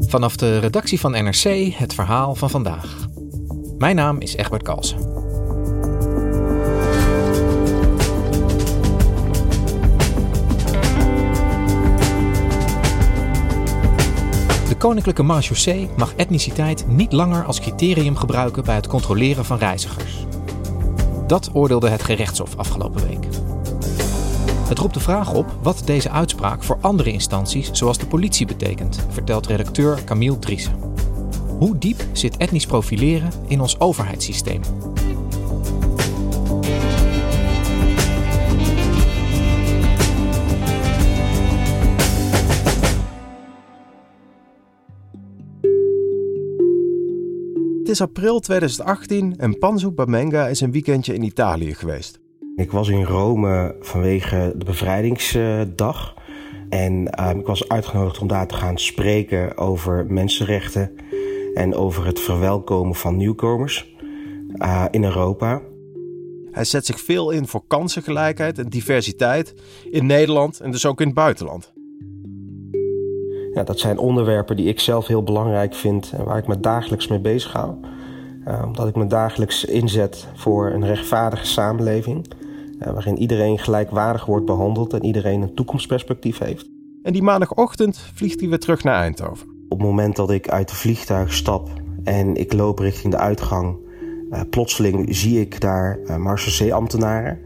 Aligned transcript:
Vanaf 0.00 0.36
de 0.36 0.58
redactie 0.58 1.00
van 1.00 1.10
NRC 1.10 1.72
het 1.74 1.94
verhaal 1.94 2.34
van 2.34 2.50
vandaag. 2.50 3.08
Mijn 3.78 3.96
naam 3.96 4.20
is 4.20 4.36
Egbert 4.36 4.62
Kalsen. 4.62 4.98
De 14.68 14.76
Koninklijke 14.78 15.22
Marechaussee 15.22 15.90
mag 15.96 16.14
etniciteit 16.14 16.86
niet 16.88 17.12
langer 17.12 17.44
als 17.44 17.60
criterium 17.60 18.16
gebruiken 18.16 18.64
bij 18.64 18.74
het 18.74 18.86
controleren 18.86 19.44
van 19.44 19.58
reizigers. 19.58 20.26
Dat 21.26 21.50
oordeelde 21.52 21.88
het 21.88 22.02
gerechtshof 22.02 22.56
afgelopen 22.56 23.06
week. 23.08 23.26
Het 24.68 24.78
roept 24.78 24.94
de 24.94 25.00
vraag 25.00 25.34
op 25.34 25.58
wat 25.62 25.82
deze 25.84 26.10
uitspraak 26.10 26.62
voor 26.62 26.78
andere 26.80 27.12
instanties, 27.12 27.70
zoals 27.72 27.98
de 27.98 28.06
politie, 28.06 28.46
betekent, 28.46 29.06
vertelt 29.08 29.46
redacteur 29.46 30.04
Camille 30.04 30.38
Driessen. 30.38 30.74
Hoe 31.58 31.78
diep 31.78 32.04
zit 32.12 32.36
etnisch 32.36 32.66
profileren 32.66 33.30
in 33.46 33.60
ons 33.60 33.80
overheidssysteem? 33.80 34.60
Het 47.78 47.90
is 47.90 48.00
april 48.00 48.40
2018 48.40 49.34
en 49.36 49.58
Panzo 49.58 49.92
Bamenga 49.92 50.48
is 50.48 50.60
een 50.60 50.72
weekendje 50.72 51.14
in 51.14 51.22
Italië 51.22 51.74
geweest. 51.74 52.21
Ik 52.56 52.72
was 52.72 52.88
in 52.88 53.04
Rome 53.04 53.76
vanwege 53.80 54.52
de 54.56 54.64
bevrijdingsdag. 54.64 56.14
En 56.68 57.10
uh, 57.20 57.30
ik 57.38 57.46
was 57.46 57.68
uitgenodigd 57.68 58.18
om 58.18 58.28
daar 58.28 58.46
te 58.46 58.54
gaan 58.54 58.78
spreken 58.78 59.56
over 59.56 60.06
mensenrechten 60.06 60.90
en 61.54 61.74
over 61.74 62.06
het 62.06 62.20
verwelkomen 62.20 62.94
van 62.94 63.16
nieuwkomers 63.16 63.94
uh, 64.56 64.84
in 64.90 65.04
Europa. 65.04 65.62
Hij 66.50 66.64
zet 66.64 66.86
zich 66.86 67.00
veel 67.00 67.30
in 67.30 67.46
voor 67.46 67.62
kansengelijkheid 67.66 68.58
en 68.58 68.68
diversiteit 68.68 69.54
in 69.90 70.06
Nederland 70.06 70.60
en 70.60 70.70
dus 70.70 70.86
ook 70.86 71.00
in 71.00 71.06
het 71.06 71.14
buitenland. 71.14 71.72
Ja, 73.54 73.62
dat 73.62 73.78
zijn 73.78 73.98
onderwerpen 73.98 74.56
die 74.56 74.68
ik 74.68 74.80
zelf 74.80 75.06
heel 75.06 75.22
belangrijk 75.22 75.74
vind 75.74 76.12
en 76.12 76.24
waar 76.24 76.38
ik 76.38 76.46
me 76.46 76.60
dagelijks 76.60 77.08
mee 77.08 77.20
bezig 77.20 77.52
hou. 77.52 77.74
Uh, 78.48 78.62
omdat 78.66 78.88
ik 78.88 78.96
me 78.96 79.06
dagelijks 79.06 79.64
inzet 79.64 80.28
voor 80.34 80.70
een 80.70 80.86
rechtvaardige 80.86 81.46
samenleving. 81.46 82.26
Uh, 82.86 82.92
waarin 82.92 83.18
iedereen 83.18 83.58
gelijkwaardig 83.58 84.24
wordt 84.24 84.46
behandeld 84.46 84.92
en 84.92 85.04
iedereen 85.04 85.42
een 85.42 85.54
toekomstperspectief 85.54 86.38
heeft. 86.38 86.70
En 87.02 87.12
die 87.12 87.22
maandagochtend 87.22 87.98
vliegt 88.14 88.40
hij 88.40 88.48
weer 88.48 88.58
terug 88.58 88.84
naar 88.84 89.00
Eindhoven. 89.00 89.46
Op 89.68 89.78
het 89.78 89.86
moment 89.86 90.16
dat 90.16 90.30
ik 90.30 90.48
uit 90.48 90.70
het 90.70 90.78
vliegtuig 90.78 91.32
stap 91.32 91.68
en 92.04 92.34
ik 92.36 92.52
loop 92.52 92.78
richting 92.78 93.12
de 93.12 93.18
uitgang, 93.18 93.76
uh, 94.30 94.40
plotseling 94.50 95.16
zie 95.16 95.40
ik 95.40 95.60
daar 95.60 95.98
uh, 95.98 96.16
Marseillais-ambtenaren 96.16 97.38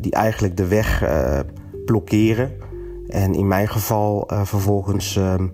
die 0.00 0.12
eigenlijk 0.12 0.56
de 0.56 0.66
weg 0.66 1.04
blokkeren. 1.84 2.52
En 3.06 3.34
in 3.34 3.48
mijn 3.48 3.68
geval 3.68 4.28
vervolgens 4.28 5.16
ehm, 5.16 5.48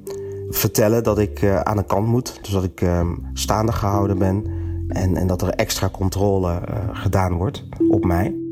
vertellen 0.49 1.03
dat 1.03 1.19
ik 1.19 1.45
aan 1.45 1.77
de 1.77 1.85
kant 1.85 2.06
moet. 2.06 2.39
Dus 2.43 2.53
dat 2.53 2.65
ik 2.65 2.81
ehm, 2.81 3.15
staande 3.33 3.73
gehouden 3.73 4.19
ben 4.19 4.45
en, 4.89 5.17
en 5.17 5.27
dat 5.27 5.43
er 5.43 5.49
extra 5.49 5.89
controle 5.89 6.61
gedaan 6.93 7.33
wordt 7.33 7.65
op 7.91 8.05
mij. 8.05 8.48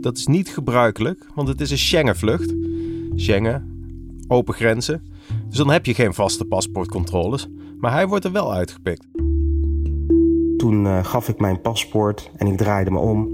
Dat 0.00 0.16
is 0.16 0.26
niet 0.26 0.48
gebruikelijk, 0.48 1.26
want 1.34 1.48
het 1.48 1.60
is 1.60 1.70
een 1.70 1.78
Schengen-vlucht. 1.78 2.54
Schengen, 3.14 3.84
open 4.28 4.54
grenzen. 4.54 5.02
Dus 5.48 5.56
dan 5.56 5.70
heb 5.70 5.86
je 5.86 5.94
geen 5.94 6.14
vaste 6.14 6.44
paspoortcontroles. 6.44 7.48
Maar 7.78 7.92
hij 7.92 8.06
wordt 8.06 8.24
er 8.24 8.32
wel 8.32 8.52
uitgepikt. 8.52 9.06
Toen 10.56 10.84
uh, 10.84 11.04
gaf 11.04 11.28
ik 11.28 11.40
mijn 11.40 11.60
paspoort 11.60 12.30
en 12.36 12.46
ik 12.46 12.56
draaide 12.56 12.90
me 12.90 12.98
om. 12.98 13.28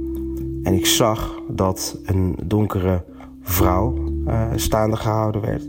En 0.63 0.75
ik 0.75 0.87
zag 0.87 1.41
dat 1.49 1.99
een 2.05 2.37
donkere 2.45 3.05
vrouw 3.43 3.95
uh, 4.27 4.51
staande 4.55 4.97
gehouden 4.97 5.41
werd. 5.41 5.69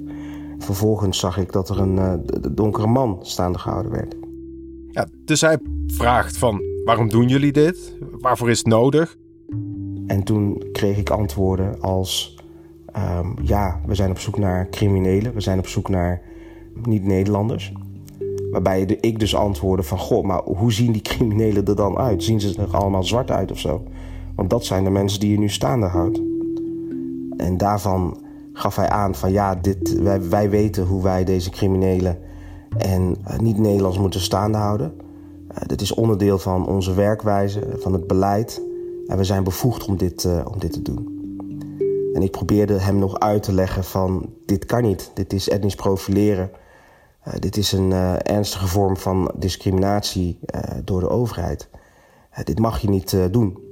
Vervolgens 0.57 1.19
zag 1.19 1.37
ik 1.37 1.51
dat 1.51 1.69
er 1.69 1.79
een 1.79 1.95
uh, 1.95 2.13
donkere 2.51 2.87
man 2.87 3.19
staande 3.21 3.59
gehouden 3.59 3.91
werd. 3.91 4.15
Ja, 4.91 5.07
dus 5.25 5.41
hij 5.41 5.57
vraagt 5.87 6.37
van 6.37 6.61
waarom 6.83 7.09
doen 7.09 7.27
jullie 7.27 7.51
dit? 7.51 7.97
Waarvoor 8.11 8.49
is 8.49 8.57
het 8.57 8.67
nodig? 8.67 9.17
En 10.07 10.23
toen 10.23 10.63
kreeg 10.71 10.97
ik 10.97 11.09
antwoorden 11.09 11.81
als: 11.81 12.37
um, 12.97 13.33
ja, 13.41 13.81
we 13.85 13.95
zijn 13.95 14.09
op 14.09 14.19
zoek 14.19 14.37
naar 14.37 14.69
criminelen, 14.69 15.33
we 15.33 15.41
zijn 15.41 15.59
op 15.59 15.67
zoek 15.67 15.89
naar 15.89 16.21
niet-Nederlanders. 16.83 17.73
Waarbij 18.51 18.81
ik 18.81 19.19
dus 19.19 19.35
antwoordde 19.35 19.83
van, 19.83 19.97
goh, 19.97 20.23
maar 20.23 20.41
hoe 20.43 20.73
zien 20.73 20.91
die 20.91 21.01
criminelen 21.01 21.65
er 21.65 21.75
dan 21.75 21.97
uit? 21.97 22.23
Zien 22.23 22.39
ze 22.39 22.61
er 22.61 22.77
allemaal 22.77 23.03
zwart 23.03 23.31
uit 23.31 23.51
of 23.51 23.59
zo? 23.59 23.83
Want 24.35 24.49
dat 24.49 24.65
zijn 24.65 24.83
de 24.83 24.89
mensen 24.89 25.19
die 25.19 25.31
je 25.31 25.39
nu 25.39 25.49
staande 25.49 25.85
houdt. 25.85 26.21
En 27.37 27.57
daarvan 27.57 28.17
gaf 28.53 28.75
hij 28.75 28.89
aan 28.89 29.15
van, 29.15 29.31
ja, 29.31 29.55
dit, 29.55 30.01
wij, 30.29 30.49
weten 30.49 30.85
hoe 30.85 31.03
wij 31.03 31.23
deze 31.23 31.49
criminelen 31.49 32.17
en 32.77 33.15
uh, 33.27 33.39
niet-Nederlands 33.39 33.99
moeten 33.99 34.19
staande 34.19 34.57
houden. 34.57 34.93
Uh, 35.51 35.57
dit 35.65 35.81
is 35.81 35.93
onderdeel 35.93 36.37
van 36.37 36.67
onze 36.67 36.93
werkwijze, 36.93 37.67
van 37.79 37.93
het 37.93 38.07
beleid. 38.07 38.61
En 39.07 39.17
we 39.17 39.23
zijn 39.23 39.43
bevoegd 39.43 39.85
om 39.85 39.97
dit, 39.97 40.23
uh, 40.23 40.45
om 40.51 40.59
dit 40.59 40.73
te 40.73 40.81
doen. 40.81 41.15
En 42.13 42.21
ik 42.21 42.31
probeerde 42.31 42.79
hem 42.79 42.99
nog 42.99 43.19
uit 43.19 43.43
te 43.43 43.53
leggen 43.53 43.83
van 43.83 44.33
dit 44.45 44.65
kan 44.65 44.81
niet. 44.81 45.11
Dit 45.13 45.33
is 45.33 45.49
etnisch 45.49 45.75
profileren. 45.75 46.51
Uh, 47.27 47.33
dit 47.39 47.57
is 47.57 47.71
een 47.71 47.91
uh, 47.91 48.13
ernstige 48.17 48.67
vorm 48.67 48.97
van 48.97 49.31
discriminatie 49.35 50.39
door 50.83 50.99
de 50.99 51.09
overheid. 51.09 51.69
dit 52.43 52.59
mag 52.59 52.81
je 52.81 52.89
niet 52.89 53.17
doen. 53.31 53.65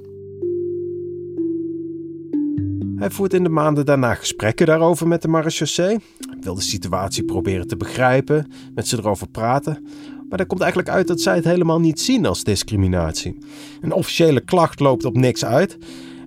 Hij 2.96 3.10
voert 3.10 3.34
in 3.34 3.42
de 3.42 3.48
maanden 3.48 3.86
daarna 3.86 4.14
gesprekken 4.14 4.66
daarover 4.66 5.08
met 5.08 5.22
de 5.22 5.28
marechaussee. 5.28 5.98
Hij 6.18 6.38
wil 6.40 6.54
de 6.54 6.60
situatie 6.60 7.24
proberen 7.24 7.66
te 7.66 7.76
begrijpen, 7.76 8.52
met 8.74 8.88
ze 8.88 8.96
erover 8.96 9.28
praten. 9.28 9.86
Maar 10.28 10.40
er 10.40 10.46
komt 10.46 10.60
eigenlijk 10.60 10.90
uit 10.90 11.06
dat 11.06 11.20
zij 11.20 11.34
het 11.34 11.44
helemaal 11.44 11.80
niet 11.80 12.00
zien 12.00 12.26
als 12.26 12.44
discriminatie. 12.44 13.38
Een 13.80 13.92
officiële 13.92 14.40
klacht 14.40 14.80
loopt 14.80 15.04
op 15.04 15.16
niks 15.16 15.44
uit. 15.44 15.78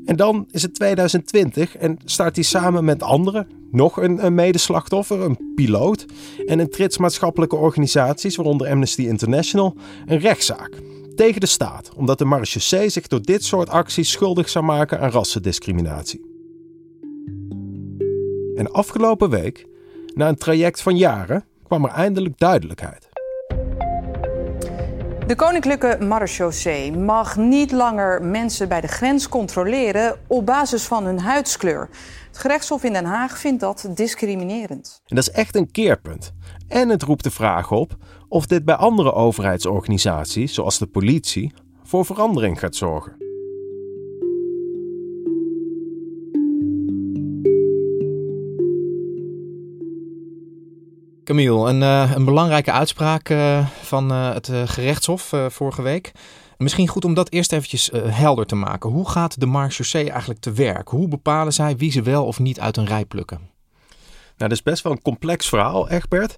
En 0.06 0.16
dan 0.16 0.48
is 0.52 0.62
het 0.62 0.74
2020 0.74 1.78
en 1.78 1.98
start 2.06 2.36
hij 2.36 2.44
samen 2.44 2.86
met 2.86 3.04
anderen, 3.04 3.48
nog 3.72 3.98
een, 3.98 4.26
een 4.26 4.34
medeslachtoffer, 4.34 5.22
een 5.22 5.54
piloot 5.56 6.06
en 6.46 6.60
een 6.60 6.70
trits 6.70 6.98
maatschappelijke 6.98 7.56
organisaties, 7.56 8.36
waaronder 8.36 8.70
Amnesty 8.70 9.02
International, 9.02 9.76
een 10.06 10.20
rechtszaak 10.20 10.82
tegen 11.16 11.40
de 11.40 11.48
staat, 11.48 11.92
omdat 11.96 12.18
de 12.18 12.26
marechaussee 12.26 12.90
zich 12.90 13.08
door 13.08 13.22
dit 13.22 13.44
soort 13.44 13.70
acties 13.70 14.12
schuldig 14.12 14.50
zou 14.50 14.66
maken 14.66 15.00
aan 15.00 15.10
rassendiscriminatie. 15.10 16.22
En 18.56 18.72
afgelopen 18.72 19.30
week, 19.30 19.68
na 20.14 20.28
een 20.28 20.38
traject 20.38 20.82
van 20.82 20.98
jaren, 20.98 21.46
kwam 21.64 21.84
er 21.86 21.92
eindelijk 21.92 22.38
duidelijkheid. 22.38 23.09
De 25.30 25.36
Koninklijke 25.36 25.98
Marechaussee 26.00 26.92
mag 26.92 27.38
niet 27.38 27.72
langer 27.72 28.24
mensen 28.24 28.70
bij 28.70 28.82
de 28.82 28.88
grens 28.88 29.30
controleren 29.30 30.20
op 30.28 30.46
basis 30.46 30.84
van 30.84 31.06
hun 31.06 31.20
huidskleur. 31.20 31.90
Het 32.28 32.38
gerechtshof 32.38 32.84
in 32.84 32.94
Den 32.94 33.06
Haag 33.06 33.38
vindt 33.38 33.60
dat 33.60 33.90
discriminerend. 33.96 35.02
En 35.06 35.16
dat 35.16 35.28
is 35.28 35.34
echt 35.34 35.56
een 35.56 35.72
keerpunt. 35.72 36.34
En 36.68 36.90
het 36.90 37.04
roept 37.04 37.24
de 37.24 37.32
vraag 37.32 37.72
op 37.72 37.98
of 38.28 38.46
dit 38.46 38.66
bij 38.66 38.76
andere 38.76 39.14
overheidsorganisaties, 39.14 40.54
zoals 40.54 40.78
de 40.78 40.88
politie, 40.88 41.54
voor 41.84 42.06
verandering 42.06 42.60
gaat 42.60 42.76
zorgen. 42.76 43.29
Camille, 51.30 51.70
een, 51.70 51.82
uh, 51.82 52.12
een 52.16 52.26
belangrijke 52.26 52.72
uitspraak 52.72 53.30
uh, 53.30 53.68
van 53.82 54.12
uh, 54.12 54.34
het 54.34 54.52
gerechtshof 54.66 55.34
vorige 55.48 55.82
week. 55.82 56.12
Misschien 56.58 56.88
goed 56.88 57.06
om 57.06 57.14
dat 57.14 57.32
eerst 57.32 57.52
eventjes 57.52 57.90
helder 57.94 58.46
te 58.46 58.56
maken. 58.56 58.90
Hoe 58.90 59.10
gaat 59.10 59.40
de 59.40 59.46
marechaussee 59.46 60.10
eigenlijk 60.10 60.40
te 60.40 60.52
werk? 60.52 60.88
Hoe 60.88 61.08
bepalen 61.08 61.54
zij 61.54 61.78
wie 61.78 61.92
ze 61.92 62.02
wel 62.02 62.26
of 62.26 62.40
niet 62.40 62.60
uit 62.60 62.78
een 62.78 62.86
rij 62.86 63.06
plukken? 63.06 63.38
Nou, 63.38 64.50
dat 64.50 64.52
is 64.52 64.64
best 64.64 64.84
wel 64.84 64.92
een 64.92 65.02
complex 65.02 65.50
verhaal, 65.50 65.90
Egbert. 65.90 66.36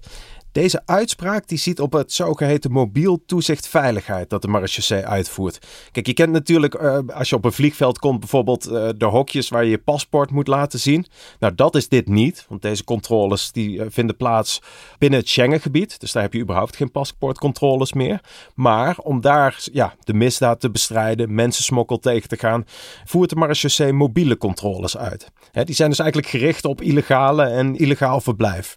Deze 0.52 0.82
uitspraak 0.84 1.48
die 1.48 1.58
ziet 1.58 1.80
op 1.80 1.92
het 1.92 2.12
zogeheten 2.12 2.72
mobiel 2.72 3.22
toezicht 3.26 3.68
veiligheid 3.68 4.30
dat 4.30 4.42
de 4.42 4.48
marechaussee 4.48 5.06
uitvoert. 5.06 5.66
Kijk, 5.92 6.06
je 6.06 6.12
kent 6.12 6.32
natuurlijk 6.32 6.74
uh, 6.74 6.98
als 7.14 7.28
je 7.28 7.36
op 7.36 7.44
een 7.44 7.52
vliegveld 7.52 7.98
komt 7.98 8.20
bijvoorbeeld 8.20 8.68
uh, 8.68 8.88
de 8.96 9.04
hokjes 9.04 9.48
waar 9.48 9.64
je 9.64 9.70
je 9.70 9.78
paspoort 9.78 10.30
moet 10.30 10.46
laten 10.46 10.78
zien. 10.78 11.06
Nou, 11.38 11.54
dat 11.54 11.74
is 11.74 11.88
dit 11.88 12.08
niet, 12.08 12.46
want 12.48 12.62
deze 12.62 12.84
controles 12.84 13.52
die 13.52 13.78
uh, 13.78 13.86
vinden 13.88 14.16
plaats 14.16 14.62
binnen 14.98 15.18
het 15.18 15.28
Schengengebied. 15.28 16.00
Dus 16.00 16.12
daar 16.12 16.22
heb 16.22 16.32
je 16.32 16.40
überhaupt 16.40 16.76
geen 16.76 16.90
paspoortcontroles 16.90 17.92
meer. 17.92 18.20
Maar 18.54 18.98
om 18.98 19.20
daar 19.20 19.60
ja, 19.72 19.94
de 20.04 20.14
misdaad 20.14 20.60
te 20.60 20.70
bestrijden, 20.70 21.34
mensensmokkel 21.34 21.98
tegen 21.98 22.28
te 22.28 22.38
gaan, 22.38 22.64
voert 23.04 23.30
de 23.30 23.36
marechaussee 23.36 23.92
mobiele 23.92 24.36
controles 24.36 24.96
uit. 24.96 25.30
He, 25.52 25.64
die 25.64 25.74
zijn 25.74 25.88
dus 25.88 25.98
eigenlijk 25.98 26.30
gericht 26.30 26.64
op 26.64 26.80
illegale 26.80 27.44
en 27.44 27.76
illegaal 27.76 28.20
verblijf. 28.20 28.76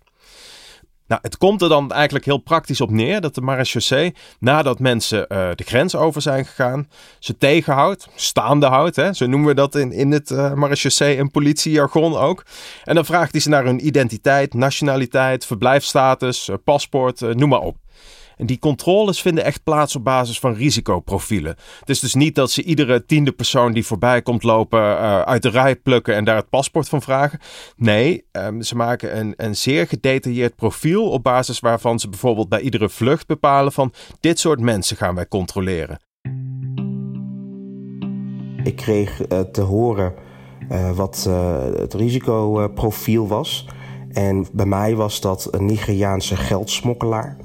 Nou, 1.08 1.22
het 1.24 1.38
komt 1.38 1.62
er 1.62 1.70
dan 1.70 1.92
eigenlijk 1.92 2.26
heel 2.26 2.38
praktisch 2.38 2.82
op 2.82 2.92
neer 2.92 3.22
dat 3.22 3.36
de 3.36 3.42
marechaussee, 3.42 4.16
nadat 4.40 4.80
mensen 4.80 5.20
uh, 5.20 5.50
de 5.56 5.64
grens 5.64 5.96
over 5.96 6.22
zijn 6.22 6.46
gegaan, 6.46 6.90
ze 7.20 7.38
tegenhoudt, 7.38 8.08
staande 8.16 8.66
houdt. 8.66 8.96
Hè? 8.96 9.14
Zo 9.14 9.26
noemen 9.26 9.48
we 9.48 9.54
dat 9.54 9.76
in, 9.76 9.92
in 9.92 10.12
het 10.12 10.30
uh, 10.30 10.54
marechaussee 10.54 11.18
en 11.18 11.32
politiejargon 11.32 12.16
ook. 12.16 12.44
En 12.84 12.96
dan 12.96 13.06
vraagt 13.06 13.32
hij 13.32 13.42
ze 13.42 13.50
naar 13.50 13.66
hun 13.66 13.86
identiteit, 13.88 14.54
nationaliteit, 14.54 15.46
verblijfsstatus, 15.46 16.50
uh, 16.50 16.56
paspoort, 16.64 17.20
noem 17.20 17.50
maar 17.50 17.60
op. 17.60 17.78
En 18.38 18.46
die 18.46 18.60
controles 18.60 19.22
vinden 19.22 19.44
echt 19.44 19.64
plaats 19.64 19.96
op 19.96 20.04
basis 20.04 20.40
van 20.40 20.54
risicoprofielen. 20.54 21.56
Het 21.80 21.90
is 21.90 22.00
dus 22.00 22.14
niet 22.14 22.36
dat 22.36 22.52
ze 22.52 22.64
iedere 22.64 23.06
tiende 23.06 23.32
persoon 23.32 23.74
die 23.74 23.86
voorbij 23.86 24.22
komt 24.22 24.44
lopen 24.44 24.80
uh, 24.80 25.22
uit 25.22 25.42
de 25.42 25.50
rij 25.50 25.76
plukken 25.76 26.16
en 26.16 26.26
daar 26.26 26.36
het 26.36 26.50
paspoort 26.50 26.90
van 26.90 27.02
vragen. 27.02 27.40
Nee, 27.76 28.26
um, 28.32 28.62
ze 28.62 28.76
maken 28.76 29.20
een, 29.20 29.34
een 29.38 29.56
zeer 29.56 29.88
gedetailleerd 29.88 30.56
profiel 30.56 31.10
op 31.10 31.24
basis 31.24 31.60
waarvan 31.60 32.00
ze 32.00 32.10
bijvoorbeeld 32.10 32.50
bij 32.50 32.62
iedere 32.62 32.90
vlucht 32.90 33.28
bepalen 33.28 33.72
van 33.72 33.94
dit 34.20 34.40
soort 34.40 34.60
mensen 34.60 34.98
gaan 34.98 35.16
wij 35.16 35.28
controleren. 35.28 36.00
Ik 38.64 38.76
kreeg 38.76 39.32
uh, 39.32 39.40
te 39.40 39.62
horen 39.62 40.14
uh, 40.72 40.92
wat 40.92 41.30
het 41.78 41.94
risicoprofiel 41.94 43.28
was. 43.28 43.68
En 44.12 44.48
bij 44.52 44.66
mij 44.66 44.96
was 44.96 45.22
dat 45.22 45.48
een 45.52 45.66
Nigeriaanse 45.66 46.36
geldsmokkelaar. 46.36 47.38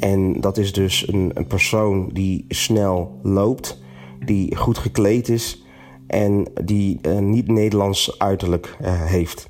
En 0.00 0.40
dat 0.40 0.58
is 0.58 0.72
dus 0.72 1.08
een, 1.08 1.30
een 1.34 1.46
persoon 1.46 2.10
die 2.12 2.44
snel 2.48 3.20
loopt, 3.22 3.82
die 4.24 4.56
goed 4.56 4.78
gekleed 4.78 5.28
is 5.28 5.62
en 6.06 6.46
die 6.64 6.98
een 7.02 7.16
eh, 7.16 7.22
niet-Nederlands 7.22 8.18
uiterlijk 8.18 8.76
uh, 8.80 9.04
heeft. 9.04 9.46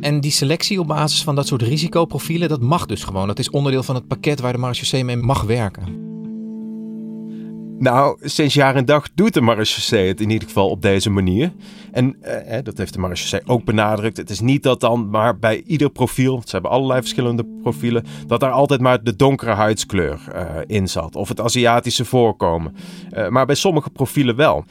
En 0.00 0.20
die 0.20 0.30
selectie 0.30 0.80
op 0.80 0.86
basis 0.86 1.22
van 1.22 1.34
dat 1.34 1.46
soort 1.46 1.62
risicoprofielen, 1.62 2.48
dat 2.48 2.60
mag 2.60 2.86
dus 2.86 3.04
gewoon. 3.04 3.26
Dat 3.26 3.38
is 3.38 3.50
onderdeel 3.50 3.82
van 3.82 3.94
het 3.94 4.06
pakket 4.06 4.40
waar 4.40 4.52
de 4.52 4.58
marechaussee 4.58 5.04
mee 5.04 5.16
mag 5.16 5.42
werken. 5.42 6.05
Nou, 7.78 8.18
sinds 8.20 8.54
jaar 8.54 8.76
en 8.76 8.84
dag 8.84 9.08
doet 9.14 9.34
de 9.34 9.40
marechaussee 9.40 10.08
het 10.08 10.20
in 10.20 10.30
ieder 10.30 10.48
geval 10.48 10.68
op 10.70 10.82
deze 10.82 11.10
manier. 11.10 11.52
En 11.92 12.22
eh, 12.22 12.58
dat 12.62 12.78
heeft 12.78 12.92
de 12.92 12.98
marechaussee 12.98 13.40
ook 13.46 13.64
benadrukt. 13.64 14.16
Het 14.16 14.30
is 14.30 14.40
niet 14.40 14.62
dat 14.62 14.80
dan 14.80 15.10
maar 15.10 15.38
bij 15.38 15.62
ieder 15.66 15.90
profiel, 15.90 16.42
ze 16.44 16.50
hebben 16.50 16.70
allerlei 16.70 17.00
verschillende 17.00 17.46
profielen, 17.62 18.04
dat 18.26 18.40
daar 18.40 18.50
altijd 18.50 18.80
maar 18.80 19.02
de 19.02 19.16
donkere 19.16 19.50
huidskleur 19.50 20.20
uh, 20.34 20.44
in 20.66 20.88
zat. 20.88 21.16
Of 21.16 21.28
het 21.28 21.40
Aziatische 21.40 22.04
voorkomen. 22.04 22.76
Uh, 23.12 23.28
maar 23.28 23.46
bij 23.46 23.54
sommige 23.54 23.90
profielen 23.90 24.36
wel. 24.36 24.64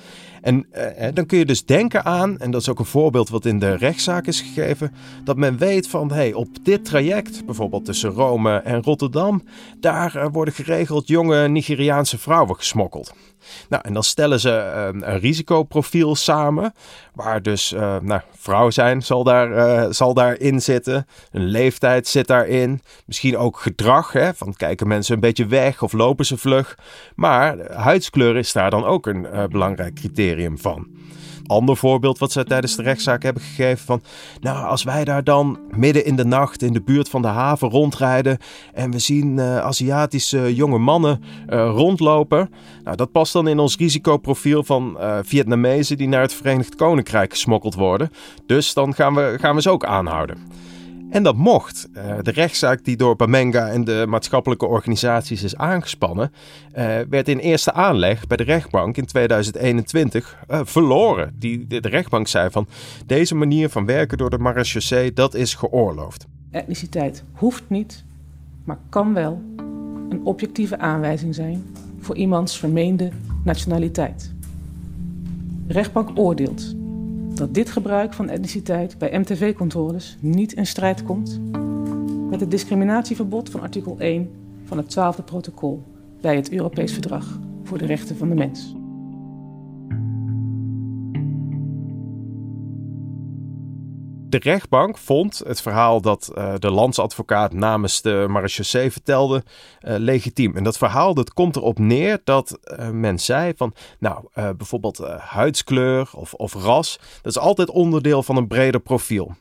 En 0.46 0.66
uh, 0.76 1.08
dan 1.14 1.26
kun 1.26 1.38
je 1.38 1.46
dus 1.46 1.66
denken 1.66 2.06
aan, 2.06 2.40
en 2.40 2.52
dat 2.52 2.62
is 2.62 2.70
ook 2.70 2.80
een 2.80 2.86
voorbeeld 2.86 3.30
wat 3.30 3.46
in 3.46 3.60
de 3.60 3.76
rechtszaak 3.76 4.28
is 4.28 4.42
gegeven, 4.42 4.94
dat 5.24 5.38
men 5.38 5.58
weet 5.58 5.88
van 5.88 6.12
hey, 6.12 6.34
op 6.34 6.48
dit 6.64 6.86
traject, 6.86 7.46
bijvoorbeeld 7.46 7.86
tussen 7.86 8.10
Rome 8.10 8.58
en 8.58 8.84
Rotterdam, 8.84 9.44
daar 9.80 10.16
uh, 10.16 10.26
worden 10.32 10.54
geregeld 10.54 11.08
jonge 11.08 11.48
Nigeriaanse 11.48 12.18
vrouwen 12.18 12.56
gesmokkeld. 12.56 13.14
Nou, 13.70 13.84
en 13.86 13.94
dan 13.94 14.04
stellen 14.04 14.40
ze 14.40 14.50
uh, 14.50 15.02
een 15.02 15.20
risicoprofiel 15.20 16.16
samen, 16.16 16.74
waar 17.14 17.42
dus, 17.42 17.74
uh, 17.74 17.98
nou, 18.02 18.22
vrouw 18.38 18.70
zijn 18.70 19.02
zal, 19.02 19.24
daar, 19.24 19.52
uh, 19.52 19.92
zal 19.92 20.14
daarin 20.14 20.62
zitten, 20.62 21.08
een 21.32 21.46
leeftijd 21.46 22.08
zit 22.08 22.28
daarin, 22.28 22.82
misschien 23.06 23.38
ook 23.38 23.60
gedrag, 23.60 24.12
hè, 24.12 24.34
van 24.34 24.54
kijken 24.54 24.88
mensen 24.88 25.14
een 25.14 25.20
beetje 25.20 25.46
weg 25.46 25.82
of 25.82 25.94
lopen 25.94 26.26
ze 26.26 26.38
vlug. 26.38 26.78
Maar 27.16 27.72
huidskleur 27.72 28.38
is 28.38 28.52
daar 28.52 28.70
dan 28.70 28.86
ook 28.86 29.08
een 29.08 29.28
belangrijk 29.50 29.94
criterium 29.94 30.58
van 30.58 30.88
ander 31.48 31.78
voorbeeld 31.78 32.18
wat 32.18 32.32
zij 32.32 32.44
tijdens 32.44 32.76
de 32.76 32.82
rechtszaak 32.82 33.24
hebben 33.24 33.44
gegeven 33.44 33.86
van, 33.86 34.02
nou, 34.42 34.66
als 34.66 34.84
wij 34.84 35.04
daar 35.06 35.24
dan 35.24 35.60
midden 35.70 36.06
in 36.06 36.16
de 36.16 36.26
nacht 36.26 36.62
in 36.62 36.74
de 36.74 36.82
buurt 36.82 37.10
van 37.10 37.22
de 37.22 37.28
haven 37.28 37.70
rondrijden 37.70 38.38
en 38.74 38.92
we 38.92 39.00
zien 39.00 39.38
uh, 39.38 39.58
Aziatische 39.58 40.56
jonge 40.56 40.78
mannen 40.78 41.24
uh, 41.50 41.72
rondlopen, 41.76 42.50
nou, 42.84 42.98
dat 42.98 43.12
past 43.12 43.34
dan 43.34 43.48
in 43.48 43.60
ons 43.60 43.78
risicoprofiel 43.78 44.64
van 44.64 44.98
uh, 45.00 45.18
Vietnamezen 45.24 45.98
die 45.98 46.08
naar 46.08 46.22
het 46.22 46.34
Verenigd 46.34 46.76
Koninkrijk 46.76 47.32
gesmokkeld 47.32 47.76
worden. 47.76 48.12
Dus 48.46 48.74
dan 48.74 48.94
gaan 48.94 49.16
we, 49.16 49.38
gaan 49.40 49.56
we 49.56 49.62
ze 49.62 49.70
ook 49.70 49.86
aanhouden. 49.86 50.38
En 51.10 51.24
dat 51.24 51.36
mocht. 51.36 51.90
Uh, 51.98 52.18
de 52.22 52.32
rechtszaak 52.32 52.84
die 52.84 52.98
door 52.98 53.16
Bamenga 53.16 53.68
en 53.68 53.84
de 53.84 54.06
maatschappelijke 54.08 54.66
organisaties 54.66 55.44
is 55.44 55.56
aangespannen, 55.56 56.32
uh, 56.78 56.98
werd 57.10 57.28
in 57.28 57.38
eerste 57.38 57.74
aanleg 57.74 58.28
bij 58.28 58.38
de 58.38 58.44
rechtbank 58.44 58.98
in 58.98 59.06
2021 59.06 60.38
uh, 60.50 60.60
verloren. 60.64 61.36
Die, 61.40 61.68
de, 61.68 61.80
de, 61.80 61.90
rechtbank 61.90 62.28
zei 62.28 62.50
van 62.50 62.68
deze 63.06 63.36
manier 63.36 63.70
van 63.70 63.86
werken 63.86 64.18
door 64.18 64.30
de 64.30 64.38
marechaussee, 64.38 65.14
dat 65.14 65.34
is 65.34 65.54
geoorloofd. 65.54 66.26
Etniciteit 66.52 67.24
hoeft 67.34 67.64
niet, 67.68 68.04
maar 68.64 68.78
kan 68.90 69.14
wel 69.14 69.42
een 70.10 70.22
objectieve 70.24 70.78
aanwijzing 70.78 71.36
zijn 71.36 71.64
voor 72.00 72.16
iemands 72.16 72.58
vermeende 72.60 73.10
nationaliteit. 73.44 74.34
De 75.68 75.74
rechtbank 75.74 76.10
oordeelt 76.16 76.76
dat 77.36 77.54
dit 77.54 77.70
gebruik 77.70 78.14
van 78.14 78.30
etniciteit 78.30 78.98
bij 78.98 79.20
MTV-controles 79.20 80.18
niet 80.20 80.54
in 80.54 80.66
strijd 80.66 81.04
komt 81.04 81.40
met 82.30 82.40
het 82.40 82.52
discriminatieverbod 82.52 83.50
van 83.50 83.62
artikel 83.62 84.00
1 84.00 84.30
van 84.64 84.78
het 84.78 84.98
12e 85.00 85.24
protocol 85.26 85.84
bij 86.22 86.36
het 86.36 86.52
Europees 86.52 86.94
Verdrag 86.94 87.40
voor 87.64 87.78
de 87.78 87.86
Rechten 87.86 88.18
van 88.18 88.30
de 88.30 88.36
Mens. 88.36 88.75
De 94.36 94.42
rechtbank 94.42 94.98
vond 94.98 95.42
het 95.46 95.62
verhaal 95.62 96.02
dat 96.02 96.32
uh, 96.38 96.54
de 96.60 96.72
landsadvocaat 96.72 97.54
namens 97.54 98.02
de 98.02 98.26
marechaussee 98.30 98.92
vertelde 98.92 99.44
uh, 99.46 99.96
legitiem. 99.98 100.56
En 100.56 100.64
dat 100.64 100.78
verhaal 100.78 101.14
dat 101.14 101.34
komt 101.34 101.56
erop 101.56 101.80
neer 101.80 102.22
dat 102.24 102.60
uh, 102.64 102.90
men 102.90 103.20
zei 103.20 103.54
van, 103.56 103.74
nou, 104.00 104.26
bijvoorbeeld 104.34 104.98
huidskleur 105.20 106.10
of, 106.14 106.34
of 106.34 106.54
ras, 106.54 107.00
dat 107.22 107.32
is 107.32 107.42
altijd 107.42 107.70
onderdeel 107.70 108.24
van 108.24 108.38
een 108.38 108.48
breder 108.48 108.82
profiel. 108.82 109.36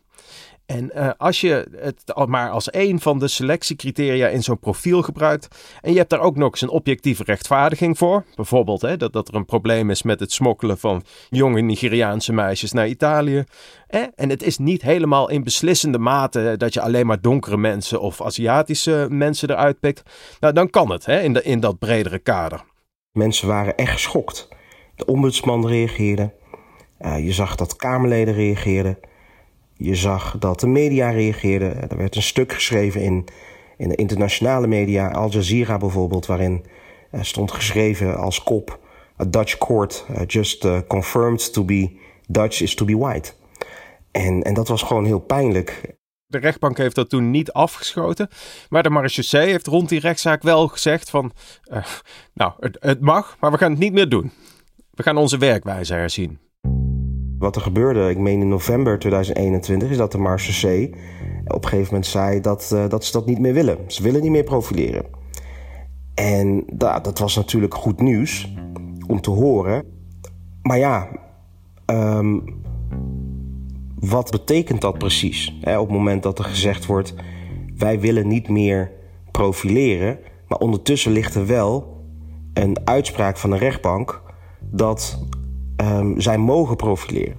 En 0.66 0.90
uh, 0.94 1.10
als 1.16 1.40
je 1.40 1.68
het 1.76 2.26
maar 2.26 2.50
als 2.50 2.68
een 2.72 3.00
van 3.00 3.18
de 3.18 3.28
selectiecriteria 3.28 4.28
in 4.28 4.42
zo'n 4.42 4.58
profiel 4.58 5.02
gebruikt. 5.02 5.48
en 5.80 5.92
je 5.92 5.98
hebt 5.98 6.10
daar 6.10 6.20
ook 6.20 6.36
nog 6.36 6.50
eens 6.50 6.60
een 6.60 6.68
objectieve 6.68 7.24
rechtvaardiging 7.24 7.98
voor. 7.98 8.24
bijvoorbeeld 8.34 8.80
hè, 8.80 8.96
dat, 8.96 9.12
dat 9.12 9.28
er 9.28 9.34
een 9.34 9.44
probleem 9.44 9.90
is 9.90 10.02
met 10.02 10.20
het 10.20 10.32
smokkelen 10.32 10.78
van 10.78 11.02
jonge 11.28 11.60
Nigeriaanse 11.60 12.32
meisjes 12.32 12.72
naar 12.72 12.88
Italië. 12.88 13.44
Eh, 13.86 14.02
en 14.14 14.30
het 14.30 14.42
is 14.42 14.58
niet 14.58 14.82
helemaal 14.82 15.30
in 15.30 15.44
beslissende 15.44 15.98
mate 15.98 16.54
dat 16.56 16.74
je 16.74 16.80
alleen 16.80 17.06
maar 17.06 17.20
donkere 17.20 17.56
mensen 17.56 18.00
of 18.00 18.22
Aziatische 18.22 19.06
mensen 19.10 19.50
eruit 19.50 19.80
pikt. 19.80 20.02
Nou, 20.40 20.52
dan 20.52 20.70
kan 20.70 20.90
het 20.90 21.06
hè, 21.06 21.20
in, 21.20 21.44
in 21.44 21.60
dat 21.60 21.78
bredere 21.78 22.18
kader. 22.18 22.64
Mensen 23.12 23.48
waren 23.48 23.76
echt 23.76 23.92
geschokt. 23.92 24.48
De 24.96 25.04
ombudsman 25.04 25.66
reageerde. 25.66 26.32
Uh, 27.00 27.24
je 27.24 27.32
zag 27.32 27.56
dat 27.56 27.76
Kamerleden 27.76 28.34
reageerden. 28.34 28.98
Je 29.76 29.94
zag 29.94 30.36
dat 30.38 30.60
de 30.60 30.66
media 30.66 31.10
reageerden. 31.10 31.90
Er 31.90 31.96
werd 31.96 32.16
een 32.16 32.22
stuk 32.22 32.52
geschreven 32.52 33.00
in, 33.00 33.24
in 33.76 33.88
de 33.88 33.94
internationale 33.94 34.66
media, 34.66 35.10
Al 35.10 35.30
Jazeera 35.30 35.76
bijvoorbeeld, 35.76 36.26
waarin 36.26 36.64
stond 37.20 37.52
geschreven 37.52 38.16
als 38.16 38.42
kop: 38.42 38.78
A 39.20 39.24
Dutch 39.24 39.58
court 39.58 40.06
uh, 40.10 40.20
just 40.26 40.64
uh, 40.64 40.78
confirmed 40.88 41.52
to 41.52 41.64
be 41.64 41.96
Dutch 42.26 42.60
is 42.60 42.74
to 42.74 42.84
be 42.84 42.96
white. 42.96 43.32
En, 44.10 44.42
en 44.42 44.54
dat 44.54 44.68
was 44.68 44.82
gewoon 44.82 45.04
heel 45.04 45.20
pijnlijk. 45.20 45.96
De 46.26 46.38
rechtbank 46.38 46.76
heeft 46.76 46.94
dat 46.94 47.08
toen 47.08 47.30
niet 47.30 47.52
afgeschoten. 47.52 48.28
Maar 48.68 48.82
de 48.82 48.90
marechaussee 48.90 49.50
heeft 49.50 49.66
rond 49.66 49.88
die 49.88 50.00
rechtszaak 50.00 50.42
wel 50.42 50.68
gezegd 50.68 51.10
van... 51.10 51.32
Uh, 51.72 51.84
nou, 52.34 52.52
het, 52.60 52.76
het 52.80 53.00
mag, 53.00 53.36
maar 53.40 53.50
we 53.50 53.58
gaan 53.58 53.70
het 53.70 53.80
niet 53.80 53.92
meer 53.92 54.08
doen. 54.08 54.32
We 54.90 55.02
gaan 55.02 55.16
onze 55.16 55.38
werkwijze 55.38 55.94
herzien. 55.94 56.38
Wat 57.44 57.56
er 57.56 57.62
gebeurde, 57.62 58.10
ik 58.10 58.18
meen 58.18 58.40
in 58.40 58.48
november 58.48 58.98
2021, 58.98 59.90
is 59.90 59.96
dat 59.96 60.12
de 60.12 60.18
marechaussee 60.18 60.94
op 61.46 61.62
een 61.62 61.68
gegeven 61.68 61.86
moment 61.86 62.06
zei 62.06 62.40
dat, 62.40 62.70
uh, 62.74 62.88
dat 62.88 63.04
ze 63.04 63.12
dat 63.12 63.26
niet 63.26 63.38
meer 63.38 63.52
willen. 63.52 63.78
Ze 63.86 64.02
willen 64.02 64.22
niet 64.22 64.30
meer 64.30 64.44
profileren. 64.44 65.04
En 66.14 66.64
dat, 66.72 67.18
was 67.18 67.36
natuurlijk 67.36 67.74
goed 67.74 68.00
nieuws 68.00 68.54
om 69.06 69.20
te 69.20 69.30
horen. 69.30 69.84
Maar 70.62 70.78
ja, 70.78 71.08
um, 71.86 72.44
wat 74.00 74.30
betekent 74.30 74.80
dat 74.80 74.98
precies? 74.98 75.58
Op 75.60 75.88
het 75.88 75.90
moment 75.90 76.22
dat 76.22 76.38
er 76.38 76.44
gezegd 76.44 76.86
wordt: 76.86 77.14
wij 77.76 78.00
willen 78.00 78.28
niet 78.28 78.48
meer 78.48 78.92
profileren. 79.30 80.18
Maar 80.48 80.58
ondertussen 80.58 81.12
ligt 81.12 81.34
er 81.34 81.46
wel 81.46 82.02
een 82.54 82.76
uitspraak 82.84 83.36
van 83.36 83.50
de 83.50 83.56
rechtbank 83.58 84.22
dat 84.60 85.26
um, 85.76 86.20
zij 86.20 86.38
mogen 86.38 86.76
profileren. 86.76 87.36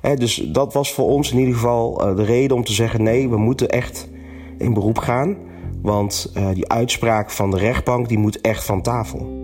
Hè, 0.00 0.14
dus 0.14 0.34
dat 0.34 0.72
was 0.72 0.92
voor 0.92 1.08
ons 1.08 1.32
in 1.32 1.38
ieder 1.38 1.54
geval 1.54 2.08
uh, 2.08 2.16
de 2.16 2.24
reden 2.24 2.56
om 2.56 2.64
te 2.64 2.72
zeggen: 2.72 3.02
nee, 3.02 3.28
we 3.28 3.36
moeten 3.36 3.68
echt 3.68 4.08
in 4.58 4.74
beroep 4.74 4.98
gaan. 4.98 5.36
Want 5.82 6.32
uh, 6.36 6.48
die 6.54 6.68
uitspraak 6.68 7.30
van 7.30 7.50
de 7.50 7.58
rechtbank 7.58 8.08
die 8.08 8.18
moet 8.18 8.40
echt 8.40 8.64
van 8.64 8.82
tafel. 8.82 9.40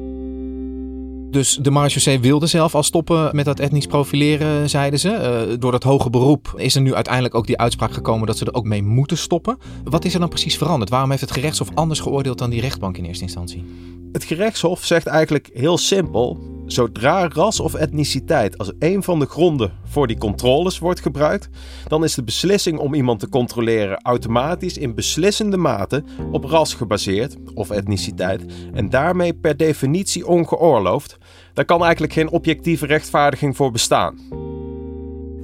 Dus 1.31 1.59
de 1.63 1.71
marechaussee 1.71 2.21
wilde 2.21 2.47
zelf 2.47 2.75
al 2.75 2.83
stoppen 2.83 3.37
met 3.37 3.45
dat 3.45 3.61
etnisch 3.61 3.87
profileren, 3.87 4.71
zeiden 4.71 4.99
ze. 4.99 5.47
Uh, 5.51 5.57
door 5.59 5.73
dat 5.73 5.83
hoge 5.83 6.11
beroep 6.11 6.53
is 6.57 6.75
er 6.75 6.81
nu 6.81 6.95
uiteindelijk 6.95 7.35
ook 7.35 7.47
die 7.47 7.59
uitspraak 7.59 7.93
gekomen 7.93 8.27
dat 8.27 8.39
ze 8.39 8.45
er 8.45 8.55
ook 8.55 8.65
mee 8.65 8.83
moeten 8.83 9.17
stoppen. 9.17 9.59
Wat 9.85 10.05
is 10.05 10.15
er 10.15 10.21
dan 10.21 10.29
precies 10.29 10.57
veranderd? 10.57 10.91
Waarom 10.91 11.11
heeft 11.11 11.23
het 11.23 11.31
gerechtshof 11.31 11.69
anders 11.75 12.01
geoordeeld 12.01 12.39
dan 12.39 12.51
die 12.51 12.61
rechtbank 12.61 12.97
in 12.97 13.05
eerste 13.05 13.23
instantie? 13.23 13.65
Het 14.13 14.25
gerechtshof 14.25 14.85
zegt 14.85 15.07
eigenlijk 15.07 15.51
heel 15.53 15.79
simpel: 15.79 16.39
zodra 16.73 17.29
ras 17.29 17.61
of 17.61 17.75
etniciteit 17.75 18.59
als 18.59 18.73
een 18.79 19.03
van 19.03 19.19
de 19.19 19.27
gronden 19.27 19.73
voor 19.85 20.07
die 20.07 20.19
controles 20.19 20.79
wordt 20.79 21.01
gebruikt, 21.01 21.49
dan 21.87 22.05
is 22.05 22.15
de 22.15 22.23
beslissing 22.23 22.79
om 22.79 22.95
iemand 22.95 23.21
te 23.21 23.29
controleren 23.29 24.01
automatisch 24.03 24.79
in 24.79 24.95
beslissende 24.95 25.57
mate 25.57 26.05
op 26.33 26.45
ras 26.45 26.75
gebaseerd 26.75 27.37
of 27.55 27.71
etniciteit 27.71 28.45
en 28.73 28.91
daarmee 28.91 29.35
per 29.35 29.57
definitie 29.57 30.27
ongeoorloofd. 30.27 31.19
Daar 31.53 31.65
kan 31.65 31.83
eigenlijk 31.83 32.13
geen 32.13 32.31
objectieve 32.31 32.87
rechtvaardiging 32.87 33.57
voor 33.57 33.71
bestaan. 33.71 34.19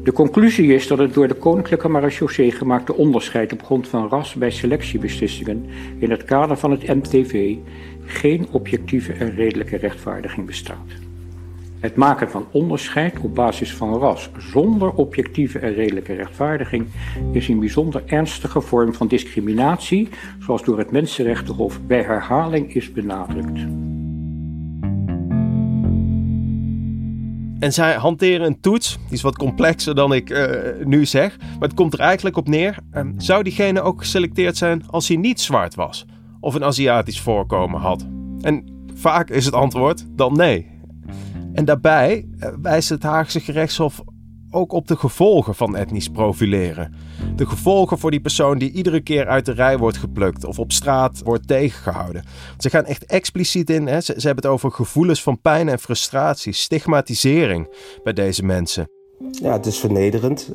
De 0.04 0.12
conclusie 0.12 0.74
is 0.74 0.86
dat 0.86 0.98
het 0.98 1.14
door 1.14 1.28
de 1.28 1.34
Koninklijke 1.34 1.88
Marechaussee 1.88 2.50
gemaakte 2.50 2.94
onderscheid 2.94 3.52
op 3.52 3.62
grond 3.64 3.88
van 3.88 4.08
ras 4.08 4.34
bij 4.34 4.50
selectiebeslissingen 4.50 5.66
in 5.98 6.10
het 6.10 6.24
kader 6.24 6.56
van 6.56 6.70
het 6.70 6.86
MTV 6.86 7.56
geen 8.04 8.46
objectieve 8.50 9.12
en 9.12 9.34
redelijke 9.34 9.76
rechtvaardiging 9.76 10.46
bestaat. 10.46 11.03
Het 11.84 11.96
maken 11.96 12.30
van 12.30 12.46
onderscheid 12.50 13.18
op 13.20 13.34
basis 13.34 13.74
van 13.74 13.98
ras 13.98 14.30
zonder 14.38 14.92
objectieve 14.92 15.58
en 15.58 15.74
redelijke 15.74 16.14
rechtvaardiging 16.14 16.86
is 17.32 17.48
een 17.48 17.58
bijzonder 17.58 18.02
ernstige 18.06 18.60
vorm 18.60 18.94
van 18.94 19.08
discriminatie, 19.08 20.08
zoals 20.40 20.62
door 20.62 20.78
het 20.78 20.90
Mensenrechtenhof 20.90 21.80
bij 21.86 22.02
herhaling 22.02 22.74
is 22.74 22.92
benadrukt. 22.92 23.58
En 27.58 27.72
zij 27.72 27.94
hanteren 27.94 28.46
een 28.46 28.60
toets, 28.60 28.98
die 29.04 29.12
is 29.12 29.22
wat 29.22 29.36
complexer 29.36 29.94
dan 29.94 30.12
ik 30.12 30.30
uh, 30.30 30.50
nu 30.84 31.06
zeg. 31.06 31.38
Maar 31.38 31.68
het 31.68 31.74
komt 31.74 31.92
er 31.92 32.00
eigenlijk 32.00 32.36
op 32.36 32.48
neer. 32.48 32.76
Uh, 32.92 33.02
zou 33.16 33.42
diegene 33.42 33.80
ook 33.80 33.98
geselecteerd 33.98 34.56
zijn 34.56 34.82
als 34.86 35.08
hij 35.08 35.16
niet 35.16 35.40
zwart 35.40 35.74
was? 35.74 36.06
Of 36.40 36.54
een 36.54 36.64
Aziatisch 36.64 37.20
voorkomen 37.20 37.80
had? 37.80 38.06
En 38.40 38.64
vaak 38.94 39.30
is 39.30 39.44
het 39.44 39.54
antwoord 39.54 40.06
dan 40.16 40.36
nee. 40.36 40.73
En 41.54 41.64
daarbij 41.64 42.28
uh, 42.38 42.48
wijst 42.62 42.88
het 42.88 43.02
Haagse 43.02 43.40
gerechtshof 43.40 44.02
ook 44.50 44.72
op 44.72 44.88
de 44.88 44.96
gevolgen 44.96 45.54
van 45.54 45.76
etnisch 45.76 46.08
profileren. 46.08 46.94
De 47.36 47.46
gevolgen 47.46 47.98
voor 47.98 48.10
die 48.10 48.20
persoon 48.20 48.58
die 48.58 48.70
iedere 48.70 49.00
keer 49.00 49.26
uit 49.26 49.46
de 49.46 49.52
rij 49.52 49.78
wordt 49.78 49.96
geplukt 49.96 50.44
of 50.44 50.58
op 50.58 50.72
straat 50.72 51.20
wordt 51.24 51.46
tegengehouden. 51.48 52.24
Ze 52.58 52.70
gaan 52.70 52.84
echt 52.84 53.06
expliciet 53.06 53.70
in, 53.70 53.86
hè? 53.86 54.00
Ze, 54.00 54.14
ze 54.16 54.26
hebben 54.26 54.44
het 54.44 54.52
over 54.52 54.70
gevoelens 54.70 55.22
van 55.22 55.40
pijn 55.40 55.68
en 55.68 55.78
frustratie, 55.78 56.52
stigmatisering 56.52 57.68
bij 58.02 58.12
deze 58.12 58.44
mensen. 58.44 58.88
Ja, 59.30 59.52
het 59.52 59.66
is 59.66 59.78
vernederend. 59.78 60.52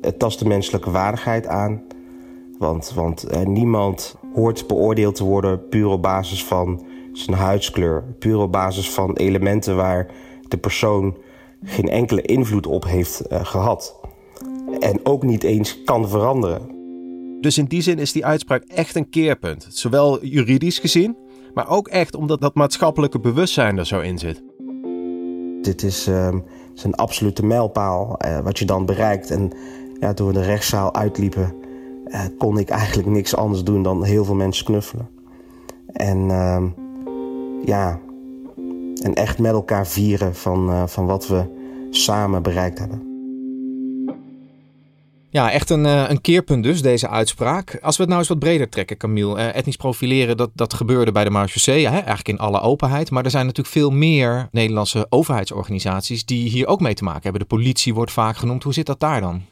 Het 0.00 0.18
tast 0.18 0.38
de 0.38 0.48
menselijke 0.48 0.90
waardigheid 0.90 1.46
aan. 1.46 1.82
Want, 2.58 2.92
want 2.94 3.24
eh, 3.24 3.42
niemand 3.42 4.16
hoort 4.34 4.66
beoordeeld 4.66 5.14
te 5.14 5.24
worden 5.24 5.68
puur 5.68 5.86
op 5.86 6.02
basis 6.02 6.44
van 6.44 6.86
zijn 7.12 7.36
huidskleur. 7.36 8.04
Puur 8.18 8.38
op 8.38 8.52
basis 8.52 8.90
van 8.90 9.16
elementen 9.16 9.76
waar 9.76 10.10
de 10.48 10.56
persoon 10.56 11.16
geen 11.64 11.88
enkele 11.88 12.22
invloed 12.22 12.66
op 12.66 12.84
heeft 12.84 13.22
uh, 13.32 13.44
gehad. 13.44 14.00
En 14.80 15.00
ook 15.02 15.22
niet 15.22 15.42
eens 15.42 15.82
kan 15.84 16.08
veranderen. 16.08 16.76
Dus 17.40 17.58
in 17.58 17.64
die 17.64 17.82
zin 17.82 17.98
is 17.98 18.12
die 18.12 18.26
uitspraak 18.26 18.62
echt 18.62 18.94
een 18.94 19.08
keerpunt. 19.08 19.66
Zowel 19.70 20.24
juridisch 20.24 20.78
gezien, 20.78 21.16
maar 21.54 21.70
ook 21.70 21.88
echt 21.88 22.14
omdat 22.14 22.40
dat 22.40 22.54
maatschappelijke 22.54 23.20
bewustzijn 23.20 23.78
er 23.78 23.86
zo 23.86 24.00
in 24.00 24.18
zit. 24.18 24.42
Dit 25.62 25.82
is, 25.82 26.08
uh, 26.08 26.34
is 26.74 26.84
een 26.84 26.94
absolute 26.94 27.46
mijlpaal 27.46 28.18
uh, 28.24 28.40
wat 28.40 28.58
je 28.58 28.64
dan 28.64 28.86
bereikt. 28.86 29.30
En 29.30 29.52
ja, 30.00 30.14
toen 30.14 30.26
we 30.26 30.32
de 30.32 30.42
rechtszaal 30.42 30.94
uitliepen, 30.94 31.54
uh, 32.06 32.20
kon 32.38 32.58
ik 32.58 32.68
eigenlijk 32.68 33.08
niks 33.08 33.36
anders 33.36 33.62
doen 33.62 33.82
dan 33.82 34.04
heel 34.04 34.24
veel 34.24 34.34
mensen 34.34 34.64
knuffelen. 34.64 35.08
En 35.92 36.30
ehm, 36.30 36.68
ja, 37.64 38.00
en 39.00 39.14
echt 39.14 39.38
met 39.38 39.52
elkaar 39.52 39.86
vieren 39.86 40.34
van, 40.34 40.70
uh, 40.70 40.86
van 40.86 41.06
wat 41.06 41.26
we 41.26 41.44
samen 41.90 42.42
bereikt 42.42 42.78
hebben. 42.78 43.08
Ja, 45.30 45.50
echt 45.50 45.70
een, 45.70 45.84
uh, 45.84 46.08
een 46.08 46.20
keerpunt 46.20 46.62
dus, 46.62 46.82
deze 46.82 47.08
uitspraak. 47.08 47.78
Als 47.82 47.94
we 47.96 48.00
het 48.02 48.08
nou 48.08 48.18
eens 48.20 48.28
wat 48.28 48.38
breder 48.38 48.68
trekken, 48.68 48.96
Camille. 48.96 49.36
Uh, 49.36 49.56
etnisch 49.56 49.76
profileren, 49.76 50.36
dat, 50.36 50.50
dat 50.54 50.74
gebeurde 50.74 51.12
bij 51.12 51.24
de 51.24 51.30
marechaussee, 51.30 51.86
hè? 51.86 51.94
eigenlijk 51.94 52.28
in 52.28 52.38
alle 52.38 52.60
openheid. 52.60 53.10
Maar 53.10 53.24
er 53.24 53.30
zijn 53.30 53.46
natuurlijk 53.46 53.74
veel 53.74 53.90
meer 53.90 54.48
Nederlandse 54.52 55.06
overheidsorganisaties 55.08 56.24
die 56.24 56.48
hier 56.48 56.66
ook 56.66 56.80
mee 56.80 56.94
te 56.94 57.04
maken 57.04 57.22
hebben. 57.22 57.40
De 57.40 57.46
politie 57.46 57.94
wordt 57.94 58.12
vaak 58.12 58.36
genoemd. 58.36 58.62
Hoe 58.62 58.72
zit 58.72 58.86
dat 58.86 59.00
daar 59.00 59.20
dan? 59.20 59.42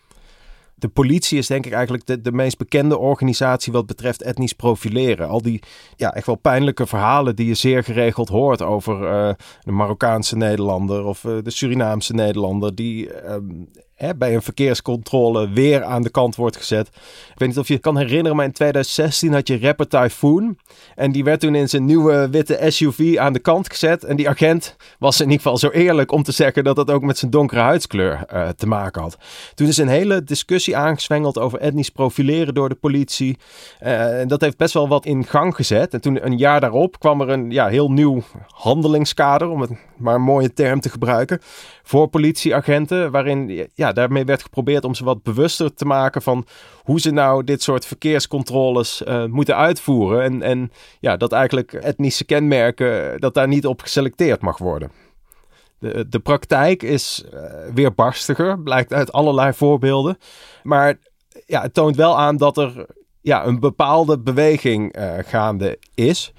De 0.78 0.88
politie 0.88 1.38
is 1.38 1.46
denk 1.46 1.66
ik 1.66 1.72
eigenlijk 1.72 2.06
de, 2.06 2.20
de 2.20 2.32
meest 2.32 2.58
bekende 2.58 2.98
organisatie 2.98 3.72
wat 3.72 3.86
betreft 3.86 4.22
etnisch 4.22 4.52
profileren. 4.52 5.28
Al 5.28 5.42
die 5.42 5.62
ja, 5.96 6.14
echt 6.14 6.26
wel 6.26 6.36
pijnlijke 6.36 6.86
verhalen 6.86 7.36
die 7.36 7.46
je 7.46 7.54
zeer 7.54 7.84
geregeld 7.84 8.28
hoort 8.28 8.62
over 8.62 9.02
uh, 9.02 9.34
de 9.62 9.72
Marokkaanse 9.72 10.36
Nederlander 10.36 11.04
of 11.04 11.24
uh, 11.24 11.38
de 11.42 11.50
Surinaamse 11.50 12.14
Nederlander 12.14 12.74
die 12.74 13.30
um, 13.30 13.68
bij 14.16 14.34
een 14.34 14.42
verkeerscontrole 14.42 15.50
weer 15.50 15.84
aan 15.84 16.02
de 16.02 16.10
kant 16.10 16.36
wordt 16.36 16.56
gezet. 16.56 16.86
Ik 16.86 17.38
weet 17.38 17.48
niet 17.48 17.58
of 17.58 17.68
je 17.68 17.78
kan 17.78 17.96
herinneren, 17.96 18.36
maar 18.36 18.44
in 18.44 18.52
2016 18.52 19.32
had 19.32 19.48
je 19.48 19.60
rapper 19.60 19.88
Typhoon. 19.88 20.58
En 20.94 21.12
die 21.12 21.24
werd 21.24 21.40
toen 21.40 21.54
in 21.54 21.68
zijn 21.68 21.84
nieuwe 21.84 22.28
witte 22.30 22.58
SUV 22.68 23.16
aan 23.18 23.32
de 23.32 23.38
kant 23.38 23.70
gezet. 23.70 24.04
En 24.04 24.16
die 24.16 24.28
agent 24.28 24.76
was 24.98 25.20
in 25.20 25.30
ieder 25.30 25.42
geval 25.42 25.58
zo 25.58 25.68
eerlijk 25.68 26.12
om 26.12 26.22
te 26.22 26.32
zeggen 26.32 26.64
dat 26.64 26.76
het 26.76 26.90
ook 26.90 27.02
met 27.02 27.18
zijn 27.18 27.30
donkere 27.30 27.60
huidskleur 27.60 28.24
uh, 28.32 28.48
te 28.48 28.66
maken 28.66 29.02
had. 29.02 29.18
Toen 29.54 29.66
is 29.66 29.76
een 29.76 29.88
hele 29.88 30.24
discussie 30.24 30.76
aangezwengeld 30.76 31.38
over 31.38 31.58
etnisch 31.58 31.90
profileren 31.90 32.54
door 32.54 32.68
de 32.68 32.74
politie. 32.74 33.38
Uh, 33.82 34.20
en 34.20 34.28
dat 34.28 34.40
heeft 34.40 34.56
best 34.56 34.74
wel 34.74 34.88
wat 34.88 35.06
in 35.06 35.24
gang 35.24 35.54
gezet. 35.54 35.94
En 35.94 36.00
toen 36.00 36.26
een 36.26 36.38
jaar 36.38 36.60
daarop 36.60 36.98
kwam 36.98 37.20
er 37.20 37.28
een 37.28 37.50
ja, 37.50 37.66
heel 37.66 37.90
nieuw 37.90 38.22
handelingskader, 38.48 39.48
om 39.48 39.60
het 39.60 39.70
maar 39.96 40.14
een 40.14 40.22
mooie 40.22 40.52
term 40.52 40.80
te 40.80 40.88
gebruiken, 40.88 41.40
voor 41.82 42.08
politieagenten. 42.08 43.10
Waarin 43.10 43.68
ja, 43.74 43.85
daarmee 43.92 44.24
werd 44.24 44.42
geprobeerd 44.42 44.84
om 44.84 44.94
ze 44.94 45.04
wat 45.04 45.22
bewuster 45.22 45.74
te 45.74 45.84
maken 45.84 46.22
van 46.22 46.46
hoe 46.82 47.00
ze 47.00 47.10
nou 47.10 47.44
dit 47.44 47.62
soort 47.62 47.86
verkeerscontroles 47.86 49.02
uh, 49.08 49.24
moeten 49.24 49.56
uitvoeren. 49.56 50.22
En, 50.22 50.42
en 50.42 50.72
ja, 51.00 51.16
dat 51.16 51.32
eigenlijk 51.32 51.72
etnische 51.72 52.24
kenmerken, 52.24 53.20
dat 53.20 53.34
daar 53.34 53.48
niet 53.48 53.66
op 53.66 53.80
geselecteerd 53.80 54.40
mag 54.40 54.58
worden. 54.58 54.90
De, 55.78 56.08
de 56.08 56.18
praktijk 56.18 56.82
is 56.82 57.24
uh, 57.34 57.40
weer 57.74 57.94
barstiger, 57.94 58.60
blijkt 58.60 58.92
uit 58.92 59.12
allerlei 59.12 59.52
voorbeelden. 59.52 60.18
Maar 60.62 60.98
ja, 61.46 61.62
het 61.62 61.74
toont 61.74 61.96
wel 61.96 62.18
aan 62.18 62.36
dat 62.36 62.56
er 62.56 62.86
ja, 63.20 63.46
een 63.46 63.60
bepaalde 63.60 64.18
beweging 64.18 64.96
gaande 65.26 65.78
is. 65.94 66.32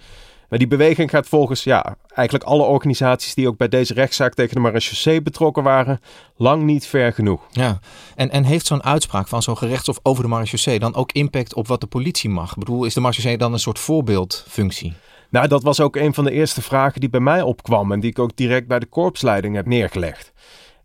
Maar 0.49 0.59
die 0.59 0.67
beweging 0.67 1.09
gaat 1.09 1.27
volgens 1.27 1.63
ja, 1.63 1.95
eigenlijk 2.13 2.49
alle 2.49 2.63
organisaties 2.63 3.33
die 3.33 3.47
ook 3.47 3.57
bij 3.57 3.67
deze 3.67 3.93
rechtszaak 3.93 4.33
tegen 4.33 4.55
de 4.55 4.61
marechaussee 4.61 5.21
betrokken 5.21 5.63
waren, 5.63 5.99
lang 6.35 6.63
niet 6.63 6.87
ver 6.87 7.13
genoeg. 7.13 7.41
Ja, 7.51 7.79
en, 8.15 8.31
en 8.31 8.43
heeft 8.43 8.65
zo'n 8.65 8.83
uitspraak 8.83 9.27
van 9.27 9.41
zo'n 9.41 9.57
gerechtshof 9.57 9.99
over 10.03 10.23
de 10.23 10.29
marechaussee 10.29 10.79
dan 10.79 10.95
ook 10.95 11.11
impact 11.11 11.53
op 11.53 11.67
wat 11.67 11.81
de 11.81 11.87
politie 11.87 12.29
mag? 12.29 12.51
Ik 12.51 12.57
bedoel, 12.57 12.85
is 12.85 12.93
de 12.93 12.99
marechaussee 12.99 13.37
dan 13.37 13.53
een 13.53 13.59
soort 13.59 13.79
voorbeeldfunctie? 13.79 14.93
Nou, 15.29 15.47
dat 15.47 15.63
was 15.63 15.79
ook 15.79 15.95
een 15.95 16.13
van 16.13 16.23
de 16.23 16.31
eerste 16.31 16.61
vragen 16.61 16.99
die 16.99 17.09
bij 17.09 17.19
mij 17.19 17.41
opkwam 17.41 17.91
en 17.91 17.99
die 17.99 18.09
ik 18.09 18.19
ook 18.19 18.35
direct 18.35 18.67
bij 18.67 18.79
de 18.79 18.85
korpsleiding 18.85 19.55
heb 19.55 19.65
neergelegd. 19.65 20.33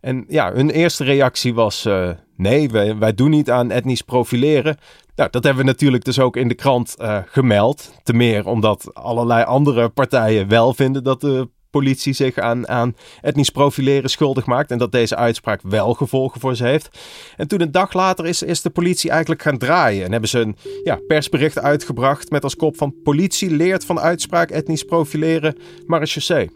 En 0.01 0.25
ja, 0.27 0.53
hun 0.53 0.69
eerste 0.69 1.03
reactie 1.03 1.53
was: 1.53 1.85
uh, 1.85 2.09
nee, 2.35 2.69
wij, 2.69 2.97
wij 2.97 3.13
doen 3.13 3.29
niet 3.29 3.51
aan 3.51 3.71
etnisch 3.71 4.01
profileren. 4.01 4.77
Nou, 5.15 5.29
dat 5.29 5.43
hebben 5.43 5.63
we 5.63 5.69
natuurlijk 5.69 6.05
dus 6.05 6.19
ook 6.19 6.37
in 6.37 6.47
de 6.47 6.55
krant 6.55 6.95
uh, 7.01 7.17
gemeld. 7.25 7.93
Te 8.03 8.13
meer 8.13 8.47
omdat 8.47 8.93
allerlei 8.93 9.43
andere 9.43 9.89
partijen 9.89 10.47
wel 10.47 10.73
vinden 10.73 11.03
dat 11.03 11.21
de 11.21 11.49
politie 11.69 12.13
zich 12.13 12.37
aan, 12.37 12.67
aan 12.67 12.95
etnisch 13.21 13.49
profileren 13.49 14.09
schuldig 14.09 14.45
maakt. 14.45 14.71
En 14.71 14.77
dat 14.77 14.91
deze 14.91 15.15
uitspraak 15.15 15.61
wel 15.61 15.93
gevolgen 15.93 16.39
voor 16.39 16.55
ze 16.55 16.65
heeft. 16.65 16.99
En 17.37 17.47
toen 17.47 17.61
een 17.61 17.71
dag 17.71 17.93
later 17.93 18.25
is, 18.25 18.41
is 18.41 18.61
de 18.61 18.69
politie 18.69 19.09
eigenlijk 19.09 19.41
gaan 19.41 19.57
draaien. 19.57 20.05
En 20.05 20.11
hebben 20.11 20.29
ze 20.29 20.39
een 20.39 20.55
ja, 20.83 20.99
persbericht 21.07 21.59
uitgebracht 21.59 22.29
met 22.29 22.43
als 22.43 22.55
kop 22.55 22.77
van 22.77 22.95
politie 23.03 23.51
leert 23.51 23.85
van 23.85 23.99
uitspraak 23.99 24.49
etnisch 24.49 24.83
profileren 24.83 25.57
marechaussee. 25.85 26.49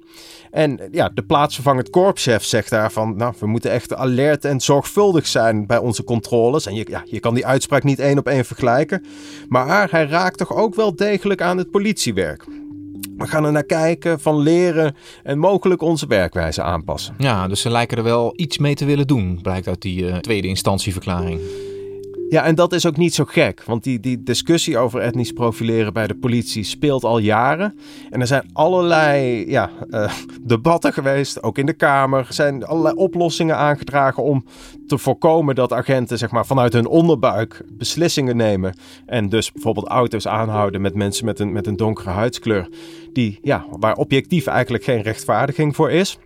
En 0.57 0.79
ja, 0.91 1.09
de 1.13 1.23
plaatsvervangend 1.23 1.89
korpschef 1.89 2.43
zegt 2.43 2.69
daarvan, 2.69 3.15
nou, 3.17 3.33
we 3.39 3.47
moeten 3.47 3.71
echt 3.71 3.95
alert 3.95 4.45
en 4.45 4.59
zorgvuldig 4.59 5.27
zijn 5.27 5.65
bij 5.65 5.77
onze 5.77 6.03
controles. 6.03 6.65
En 6.65 6.75
je, 6.75 6.85
ja, 6.89 7.03
je 7.05 7.19
kan 7.19 7.33
die 7.33 7.45
uitspraak 7.45 7.83
niet 7.83 7.99
één 7.99 8.17
op 8.17 8.27
één 8.27 8.45
vergelijken. 8.45 9.05
Maar 9.47 9.91
hij 9.91 10.05
raakt 10.05 10.37
toch 10.37 10.55
ook 10.55 10.75
wel 10.75 10.95
degelijk 10.95 11.41
aan 11.41 11.57
het 11.57 11.71
politiewerk. 11.71 12.45
We 13.17 13.27
gaan 13.27 13.45
er 13.45 13.51
naar 13.51 13.63
kijken, 13.63 14.19
van 14.19 14.37
leren 14.39 14.95
en 15.23 15.39
mogelijk 15.39 15.81
onze 15.81 16.07
werkwijze 16.07 16.61
aanpassen. 16.61 17.15
Ja, 17.17 17.47
dus 17.47 17.61
ze 17.61 17.69
lijken 17.69 17.97
er 17.97 18.03
wel 18.03 18.33
iets 18.35 18.57
mee 18.57 18.75
te 18.75 18.85
willen 18.85 19.07
doen, 19.07 19.39
blijkt 19.41 19.67
uit 19.67 19.81
die 19.81 20.03
uh, 20.03 20.15
tweede 20.15 20.47
instantieverklaring. 20.47 21.39
Ja, 22.29 22.43
en 22.43 22.55
dat 22.55 22.74
is 22.74 22.86
ook 22.86 22.98
niet 22.98 23.13
zo 23.13 23.24
gek, 23.25 23.63
want 23.63 23.84
die, 23.84 24.00
die 24.00 24.24
discussie 24.24 24.77
over 24.77 25.00
etnisch 25.00 25.31
profileren 25.31 25.93
bij 25.93 26.07
de 26.07 26.15
politie 26.15 26.63
speelt 26.63 27.03
al 27.03 27.17
jaren. 27.17 27.77
En 28.10 28.22
er 28.22 28.27
zijn 28.27 28.50
allerlei 28.53 29.50
ja, 29.50 29.69
uh, 29.89 30.12
debatten 30.41 30.93
geweest, 30.93 31.43
ook 31.43 31.57
in 31.57 31.65
de 31.65 31.74
Kamer. 31.74 32.19
Er 32.19 32.34
zijn 32.34 32.65
allerlei 32.65 32.96
oplossingen 32.96 33.57
aangedragen 33.57 34.24
om 34.24 34.46
te 34.88 34.98
voorkomen 34.98 35.55
dat 35.55 35.74
agenten 35.74 36.17
zeg 36.17 36.31
maar, 36.31 36.46
vanuit 36.46 36.74
hun 36.74 36.88
onderbuik 36.88 37.62
beslissingen 37.72 38.38
nemen. 38.38 38.75
En 39.05 39.29
dus 39.29 39.51
bijvoorbeeld 39.51 39.88
auto's 39.88 40.27
aanhouden 40.27 40.81
met 40.81 40.96
mensen 40.96 41.25
met 41.25 41.39
een, 41.39 41.51
met 41.51 41.67
een 41.67 41.77
donkere 41.77 42.10
huidskleur, 42.10 42.69
die, 43.13 43.39
ja, 43.41 43.65
waar 43.79 43.96
objectief 43.96 44.48
eigenlijk 44.48 44.84
geen 44.84 45.01
rechtvaardiging 45.01 45.75
voor 45.75 45.91
is. 45.91 46.17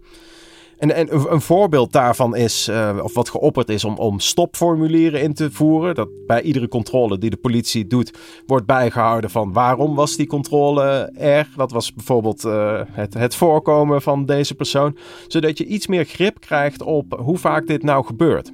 En, 0.81 0.95
en 0.95 1.33
een 1.33 1.41
voorbeeld 1.41 1.91
daarvan 1.91 2.35
is, 2.35 2.67
uh, 2.69 2.99
of 3.03 3.13
wat 3.13 3.29
geopperd 3.29 3.69
is, 3.69 3.83
om, 3.83 3.97
om 3.97 4.19
stopformulieren 4.19 5.21
in 5.21 5.33
te 5.33 5.51
voeren. 5.51 5.95
Dat 5.95 6.09
bij 6.27 6.41
iedere 6.41 6.67
controle 6.67 7.17
die 7.17 7.29
de 7.29 7.37
politie 7.37 7.87
doet, 7.87 8.17
wordt 8.45 8.65
bijgehouden 8.65 9.29
van 9.29 9.53
waarom 9.53 9.95
was 9.95 10.15
die 10.15 10.27
controle 10.27 11.11
er. 11.17 11.49
Dat 11.55 11.71
was 11.71 11.93
bijvoorbeeld 11.93 12.45
uh, 12.45 12.81
het, 12.91 13.13
het 13.13 13.35
voorkomen 13.35 14.01
van 14.01 14.25
deze 14.25 14.55
persoon. 14.55 14.97
Zodat 15.27 15.57
je 15.57 15.65
iets 15.65 15.87
meer 15.87 16.05
grip 16.05 16.39
krijgt 16.39 16.81
op 16.81 17.19
hoe 17.19 17.37
vaak 17.37 17.67
dit 17.67 17.83
nou 17.83 18.05
gebeurt. 18.05 18.51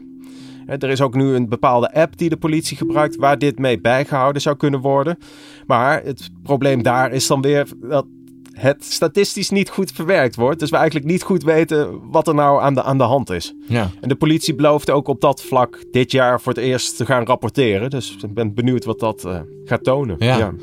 Er 0.66 0.90
is 0.90 1.02
ook 1.02 1.16
nu 1.16 1.36
een 1.36 1.50
bepaalde 1.50 1.94
app 1.94 2.18
die 2.18 2.30
de 2.30 2.38
politie 2.38 2.78
gebruikt 2.78 3.16
waar 3.16 3.38
dit 3.38 3.60
mee 3.60 3.82
bijgehouden 3.82 4.42
zou 4.42 4.56
kunnen 4.56 4.80
worden. 4.80 5.18
Maar 5.68 6.04
het 6.04 6.30
probleem 6.44 6.84
daar 6.84 7.12
is 7.12 7.28
dan 7.28 7.42
weer 7.42 7.68
dat 7.82 8.06
het 8.58 8.84
statistisch 8.84 9.50
niet 9.50 9.70
goed 9.70 9.92
verwerkt 9.92 10.36
wordt. 10.36 10.60
Dus 10.60 10.70
we 10.70 10.76
eigenlijk 10.76 11.06
niet 11.06 11.24
goed 11.24 11.44
weten 11.44 12.00
wat 12.12 12.28
er 12.28 12.36
nou 12.36 12.62
aan 12.62 12.74
de, 12.74 12.84
aan 12.84 12.98
de 12.98 13.04
hand 13.04 13.30
is. 13.30 13.54
Ja. 13.68 13.90
En 14.02 14.10
de 14.10 14.16
politie 14.16 14.56
belooft 14.56 14.90
ook 14.90 15.08
op 15.08 15.22
dat 15.22 15.42
vlak 15.42 15.84
dit 15.92 16.12
jaar 16.12 16.42
voor 16.42 16.54
het 16.54 16.62
eerst 16.62 16.98
te 16.98 17.06
gaan 17.06 17.26
rapporteren. 17.26 17.90
Dus 17.90 18.18
ik 18.22 18.34
ben 18.34 18.54
benieuwd 18.54 18.86
wat 18.86 19.00
dat 19.00 19.26
uh, 19.26 19.40
gaat 19.66 19.84
tonen. 19.84 20.16
Ja. 20.20 20.38
ja. 20.38 20.54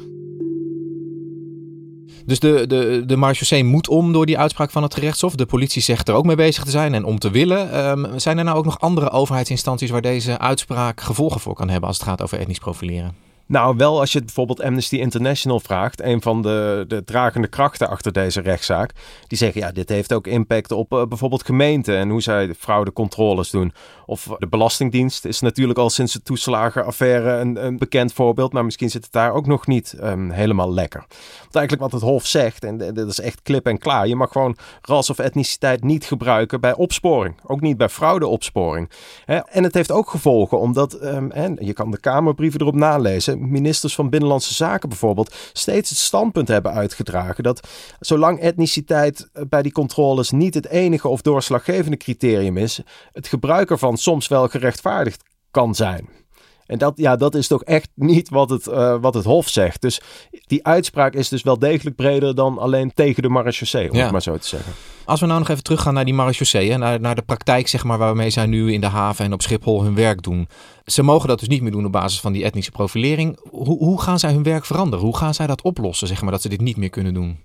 Dus 2.26 2.38
de, 2.38 2.66
de, 2.66 3.02
de 3.06 3.16
marechaussee 3.16 3.64
moet 3.64 3.88
om 3.88 4.12
door 4.12 4.26
die 4.26 4.38
uitspraak 4.38 4.70
van 4.70 4.82
het 4.82 4.94
gerechtshof. 4.94 5.34
De 5.34 5.46
politie 5.46 5.82
zegt 5.82 6.08
er 6.08 6.14
ook 6.14 6.24
mee 6.24 6.36
bezig 6.36 6.64
te 6.64 6.70
zijn 6.70 6.94
en 6.94 7.04
om 7.04 7.18
te 7.18 7.30
willen. 7.30 7.86
Um, 7.86 8.18
zijn 8.18 8.38
er 8.38 8.44
nou 8.44 8.56
ook 8.56 8.64
nog 8.64 8.80
andere 8.80 9.10
overheidsinstanties 9.10 9.90
waar 9.90 10.00
deze 10.00 10.38
uitspraak 10.38 11.00
gevolgen 11.00 11.40
voor 11.40 11.54
kan 11.54 11.68
hebben 11.68 11.88
als 11.88 11.98
het 11.98 12.06
gaat 12.06 12.22
over 12.22 12.38
etnisch 12.38 12.58
profileren? 12.58 13.14
Nou, 13.46 13.76
wel 13.76 14.00
als 14.00 14.12
je 14.12 14.20
bijvoorbeeld 14.20 14.62
Amnesty 14.62 14.96
International 14.96 15.60
vraagt, 15.60 16.02
een 16.02 16.22
van 16.22 16.42
de, 16.42 16.84
de 16.88 17.04
dragende 17.04 17.48
krachten 17.48 17.88
achter 17.88 18.12
deze 18.12 18.40
rechtszaak, 18.40 18.92
die 19.26 19.38
zeggen 19.38 19.60
ja, 19.60 19.72
dit 19.72 19.88
heeft 19.88 20.12
ook 20.12 20.26
impact 20.26 20.72
op 20.72 20.92
uh, 20.92 21.02
bijvoorbeeld 21.06 21.44
gemeenten 21.44 21.96
en 21.96 22.08
hoe 22.08 22.22
zij 22.22 22.54
fraudecontroles 22.58 23.50
doen. 23.50 23.72
Of 24.06 24.28
de 24.38 24.46
Belastingdienst 24.46 25.24
is 25.24 25.40
natuurlijk 25.40 25.78
al 25.78 25.90
sinds 25.90 26.12
de 26.12 26.22
toeslagenaffaire 26.22 27.30
een, 27.30 27.66
een 27.66 27.78
bekend 27.78 28.12
voorbeeld, 28.12 28.52
maar 28.52 28.64
misschien 28.64 28.90
zit 28.90 29.04
het 29.04 29.12
daar 29.12 29.32
ook 29.32 29.46
nog 29.46 29.66
niet 29.66 29.96
um, 30.02 30.30
helemaal 30.30 30.72
lekker. 30.74 31.04
Want 31.40 31.54
eigenlijk 31.54 31.90
wat 31.90 32.00
het 32.00 32.10
Hof 32.10 32.26
zegt, 32.26 32.64
en 32.64 32.78
dat 32.94 33.08
is 33.08 33.20
echt 33.20 33.42
klip 33.42 33.66
en 33.66 33.78
klaar, 33.78 34.06
je 34.06 34.16
mag 34.16 34.32
gewoon 34.32 34.56
ras 34.82 35.10
of 35.10 35.18
etniciteit 35.18 35.84
niet 35.84 36.04
gebruiken 36.04 36.60
bij 36.60 36.74
opsporing, 36.74 37.34
ook 37.46 37.60
niet 37.60 37.76
bij 37.76 37.88
fraudeopsporing. 37.88 38.90
En 39.26 39.64
het 39.64 39.74
heeft 39.74 39.92
ook 39.92 40.10
gevolgen, 40.10 40.58
omdat, 40.58 40.94
en 40.94 41.56
je 41.60 41.72
kan 41.72 41.90
de 41.90 42.00
Kamerbrieven 42.00 42.60
erop 42.60 42.74
nalezen, 42.74 43.33
ministers 43.36 43.94
van 43.94 44.10
Binnenlandse 44.10 44.54
Zaken 44.54 44.88
bijvoorbeeld 44.88 45.34
steeds 45.52 45.90
het 45.90 45.98
standpunt 45.98 46.48
hebben 46.48 46.72
uitgedragen 46.72 47.44
dat 47.44 47.68
zolang 48.00 48.40
etniciteit 48.40 49.28
bij 49.48 49.62
die 49.62 49.72
controles 49.72 50.30
niet 50.30 50.54
het 50.54 50.66
enige 50.68 51.08
of 51.08 51.22
doorslaggevende 51.22 51.96
criterium 51.96 52.56
is, 52.56 52.80
het 53.12 53.28
gebruik 53.28 53.70
ervan 53.70 53.96
soms 53.96 54.28
wel 54.28 54.48
gerechtvaardigd 54.48 55.22
kan 55.50 55.74
zijn. 55.74 56.23
En 56.66 56.78
dat, 56.78 56.92
ja, 56.96 57.16
dat 57.16 57.34
is 57.34 57.46
toch 57.46 57.62
echt 57.62 57.88
niet 57.94 58.28
wat 58.28 58.50
het, 58.50 58.66
uh, 58.66 58.96
wat 59.00 59.14
het 59.14 59.24
Hof 59.24 59.48
zegt. 59.48 59.80
Dus 59.80 60.00
die 60.46 60.66
uitspraak 60.66 61.14
is 61.14 61.28
dus 61.28 61.42
wel 61.42 61.58
degelijk 61.58 61.96
breder 61.96 62.34
dan 62.34 62.58
alleen 62.58 62.92
tegen 62.94 63.22
de 63.22 63.28
marechaussee, 63.28 63.90
om 63.90 63.96
ja. 63.96 64.02
het 64.02 64.12
maar 64.12 64.22
zo 64.22 64.36
te 64.36 64.48
zeggen. 64.48 64.72
Als 65.04 65.20
we 65.20 65.26
nou 65.26 65.38
nog 65.38 65.48
even 65.48 65.62
teruggaan 65.62 65.94
naar 65.94 66.04
die 66.04 66.14
marechaussee, 66.14 66.76
naar, 66.76 67.00
naar 67.00 67.14
de 67.14 67.22
praktijk 67.22 67.68
zeg 67.68 67.84
maar, 67.84 67.98
waarmee 67.98 68.30
zij 68.30 68.46
nu 68.46 68.72
in 68.72 68.80
de 68.80 68.86
haven 68.86 69.24
en 69.24 69.32
op 69.32 69.42
Schiphol 69.42 69.82
hun 69.82 69.94
werk 69.94 70.22
doen. 70.22 70.48
Ze 70.84 71.02
mogen 71.02 71.28
dat 71.28 71.38
dus 71.38 71.48
niet 71.48 71.62
meer 71.62 71.70
doen 71.70 71.86
op 71.86 71.92
basis 71.92 72.20
van 72.20 72.32
die 72.32 72.44
etnische 72.44 72.70
profilering. 72.70 73.38
Hoe, 73.50 73.78
hoe 73.78 74.00
gaan 74.00 74.18
zij 74.18 74.32
hun 74.32 74.42
werk 74.42 74.64
veranderen? 74.64 75.04
Hoe 75.04 75.16
gaan 75.16 75.34
zij 75.34 75.46
dat 75.46 75.62
oplossen, 75.62 76.08
zeg 76.08 76.22
maar, 76.22 76.32
dat 76.32 76.42
ze 76.42 76.48
dit 76.48 76.60
niet 76.60 76.76
meer 76.76 76.90
kunnen 76.90 77.14
doen? 77.14 77.38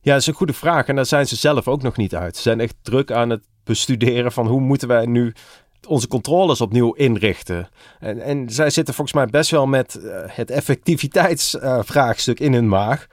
Ja, 0.00 0.12
dat 0.12 0.20
is 0.20 0.26
een 0.26 0.34
goede 0.34 0.52
vraag. 0.52 0.86
En 0.86 0.96
daar 0.96 1.06
zijn 1.06 1.26
ze 1.26 1.36
zelf 1.36 1.68
ook 1.68 1.82
nog 1.82 1.96
niet 1.96 2.14
uit. 2.14 2.36
Ze 2.36 2.42
zijn 2.42 2.60
echt 2.60 2.74
druk 2.82 3.12
aan 3.12 3.30
het 3.30 3.42
bestuderen 3.64 4.32
van 4.32 4.46
hoe 4.46 4.60
moeten 4.60 4.88
wij 4.88 5.06
nu 5.06 5.34
onze 5.86 6.08
controles 6.08 6.60
opnieuw 6.60 6.92
inrichten. 6.92 7.68
En, 8.00 8.20
en 8.20 8.50
zij 8.50 8.70
zitten 8.70 8.94
volgens 8.94 9.16
mij 9.16 9.26
best 9.26 9.50
wel 9.50 9.66
met 9.66 9.98
uh, 10.02 10.16
het 10.26 10.50
effectiviteitsvraagstuk 10.50 12.40
uh, 12.40 12.46
in 12.46 12.52
hun 12.52 12.68
maag. 12.68 13.06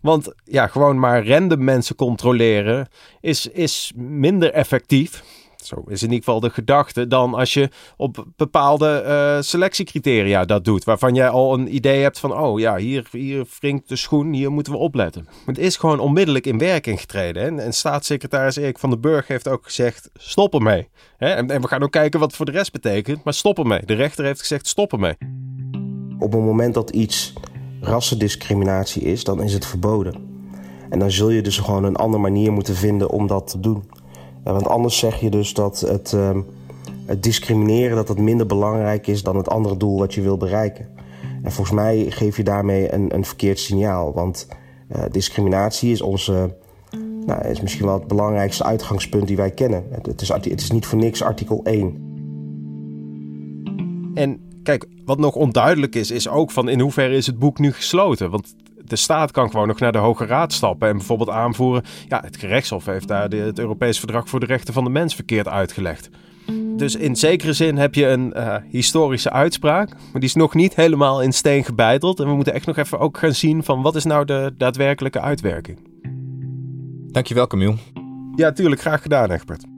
Want 0.00 0.32
ja, 0.44 0.66
gewoon 0.66 0.98
maar 0.98 1.26
random 1.26 1.64
mensen 1.64 1.96
controleren 1.96 2.88
is, 3.20 3.46
is 3.46 3.92
minder 3.96 4.52
effectief. 4.52 5.22
Zo 5.66 5.84
is 5.86 6.02
in 6.02 6.08
ieder 6.08 6.24
geval 6.24 6.40
de 6.40 6.50
gedachte 6.50 7.06
dan 7.06 7.34
als 7.34 7.54
je 7.54 7.68
op 7.96 8.26
bepaalde 8.36 9.04
uh, 9.06 9.42
selectiecriteria 9.42 10.44
dat 10.44 10.64
doet. 10.64 10.84
Waarvan 10.84 11.14
jij 11.14 11.28
al 11.28 11.54
een 11.54 11.74
idee 11.74 12.02
hebt 12.02 12.18
van, 12.18 12.38
oh 12.38 12.58
ja, 12.60 12.76
hier, 12.76 13.06
hier 13.10 13.46
wringt 13.60 13.88
de 13.88 13.96
schoen, 13.96 14.32
hier 14.32 14.52
moeten 14.52 14.72
we 14.72 14.78
opletten. 14.78 15.28
Het 15.46 15.58
is 15.58 15.76
gewoon 15.76 15.98
onmiddellijk 15.98 16.46
in 16.46 16.58
werking 16.58 17.00
getreden. 17.00 17.42
Hè? 17.42 17.62
En 17.62 17.72
staatssecretaris 17.72 18.56
Erik 18.56 18.78
van 18.78 18.90
den 18.90 19.00
Burg 19.00 19.26
heeft 19.26 19.48
ook 19.48 19.64
gezegd, 19.64 20.10
stop 20.14 20.54
ermee. 20.54 20.88
Hè? 21.16 21.28
En, 21.28 21.50
en 21.50 21.60
we 21.60 21.68
gaan 21.68 21.82
ook 21.82 21.90
kijken 21.90 22.18
wat 22.18 22.28
het 22.28 22.36
voor 22.36 22.46
de 22.46 22.52
rest 22.52 22.72
betekent, 22.72 23.24
maar 23.24 23.34
stop 23.34 23.58
ermee. 23.58 23.84
De 23.84 23.94
rechter 23.94 24.24
heeft 24.24 24.40
gezegd, 24.40 24.66
stop 24.66 24.92
ermee. 24.92 25.16
Op 26.18 26.32
het 26.32 26.40
moment 26.40 26.74
dat 26.74 26.90
iets 26.90 27.32
rassendiscriminatie 27.80 29.02
is, 29.02 29.24
dan 29.24 29.42
is 29.42 29.52
het 29.52 29.66
verboden. 29.66 30.28
En 30.88 30.98
dan 30.98 31.10
zul 31.10 31.30
je 31.30 31.42
dus 31.42 31.58
gewoon 31.58 31.84
een 31.84 31.96
andere 31.96 32.22
manier 32.22 32.52
moeten 32.52 32.74
vinden 32.74 33.10
om 33.10 33.26
dat 33.26 33.46
te 33.50 33.60
doen. 33.60 33.84
Want 34.44 34.68
anders 34.68 34.98
zeg 34.98 35.20
je 35.20 35.30
dus 35.30 35.54
dat 35.54 35.80
het, 35.80 36.12
uh, 36.12 36.30
het 37.06 37.22
discrimineren 37.22 37.96
dat 37.96 38.08
het 38.08 38.18
minder 38.18 38.46
belangrijk 38.46 39.06
is 39.06 39.22
dan 39.22 39.36
het 39.36 39.48
andere 39.48 39.76
doel 39.76 39.98
wat 39.98 40.14
je 40.14 40.20
wil 40.20 40.36
bereiken. 40.36 40.88
En 41.42 41.52
volgens 41.52 41.76
mij 41.76 42.06
geef 42.08 42.36
je 42.36 42.44
daarmee 42.44 42.92
een, 42.92 43.14
een 43.14 43.24
verkeerd 43.24 43.58
signaal. 43.58 44.12
Want 44.12 44.48
uh, 44.96 45.02
discriminatie 45.10 45.92
is 45.92 46.02
onze. 46.02 46.56
Nou, 47.26 47.48
is 47.48 47.60
misschien 47.60 47.86
wel 47.86 47.98
het 47.98 48.06
belangrijkste 48.06 48.64
uitgangspunt 48.64 49.26
die 49.26 49.36
wij 49.36 49.50
kennen. 49.50 49.84
Het, 49.90 50.06
het, 50.06 50.20
is, 50.20 50.28
het 50.28 50.60
is 50.60 50.70
niet 50.70 50.86
voor 50.86 50.98
niks 50.98 51.22
artikel 51.22 51.60
1. 51.64 52.08
En 54.14 54.40
kijk, 54.62 54.86
wat 55.04 55.18
nog 55.18 55.34
onduidelijk 55.34 55.94
is, 55.94 56.10
is 56.10 56.28
ook 56.28 56.50
van 56.50 56.68
in 56.68 56.80
hoeverre 56.80 57.16
is 57.16 57.26
het 57.26 57.38
boek 57.38 57.58
nu 57.58 57.72
gesloten? 57.72 58.30
Want 58.30 58.54
de 58.90 58.96
staat 58.96 59.30
kan 59.30 59.50
gewoon 59.50 59.68
nog 59.68 59.78
naar 59.78 59.92
de 59.92 59.98
Hoge 59.98 60.26
Raad 60.26 60.52
stappen 60.52 60.88
en 60.88 60.96
bijvoorbeeld 60.96 61.30
aanvoeren. 61.30 61.82
Ja, 62.08 62.20
het 62.24 62.36
gerechtshof 62.36 62.86
heeft 62.86 63.08
daar 63.08 63.28
de, 63.28 63.36
het 63.36 63.58
Europees 63.58 63.98
Verdrag 63.98 64.28
voor 64.28 64.40
de 64.40 64.46
Rechten 64.46 64.74
van 64.74 64.84
de 64.84 64.90
Mens 64.90 65.14
verkeerd 65.14 65.48
uitgelegd. 65.48 66.10
Dus 66.76 66.94
in 66.96 67.16
zekere 67.16 67.52
zin 67.52 67.76
heb 67.76 67.94
je 67.94 68.06
een 68.06 68.32
uh, 68.36 68.56
historische 68.70 69.30
uitspraak, 69.30 69.88
maar 69.88 70.20
die 70.20 70.28
is 70.28 70.34
nog 70.34 70.54
niet 70.54 70.74
helemaal 70.74 71.22
in 71.22 71.32
steen 71.32 71.64
gebeiteld. 71.64 72.20
En 72.20 72.26
we 72.26 72.34
moeten 72.34 72.54
echt 72.54 72.66
nog 72.66 72.76
even 72.76 72.98
ook 72.98 73.18
gaan 73.18 73.34
zien 73.34 73.64
van 73.64 73.82
wat 73.82 73.96
is 73.96 74.04
nou 74.04 74.24
de 74.24 74.54
daadwerkelijke 74.56 75.20
uitwerking. 75.20 75.78
Dankjewel 77.06 77.46
Camille. 77.46 77.76
Ja, 78.34 78.52
tuurlijk. 78.52 78.80
Graag 78.80 79.02
gedaan, 79.02 79.30
Egbert. 79.30 79.69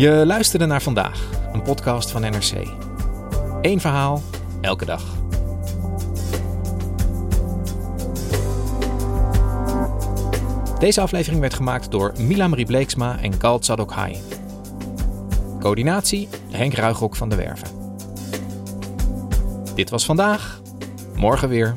Je 0.00 0.26
luisterde 0.26 0.66
naar 0.66 0.82
vandaag, 0.82 1.28
een 1.52 1.62
podcast 1.62 2.10
van 2.10 2.20
NRC. 2.20 2.52
Eén 3.62 3.80
verhaal, 3.80 4.22
elke 4.60 4.84
dag. 4.84 5.02
Deze 10.78 11.00
aflevering 11.00 11.40
werd 11.40 11.54
gemaakt 11.54 11.90
door 11.90 12.12
Mila-Marie 12.18 12.66
Bleeksma 12.66 13.18
en 13.18 13.40
Galt 13.40 13.64
Sadokhai. 13.64 14.16
Coördinatie 15.58 16.28
Henk 16.50 16.74
Ruigrok 16.74 17.16
van 17.16 17.28
de 17.28 17.36
Werven. 17.36 17.68
Dit 19.74 19.90
was 19.90 20.04
vandaag. 20.04 20.60
Morgen 21.14 21.48
weer. 21.48 21.76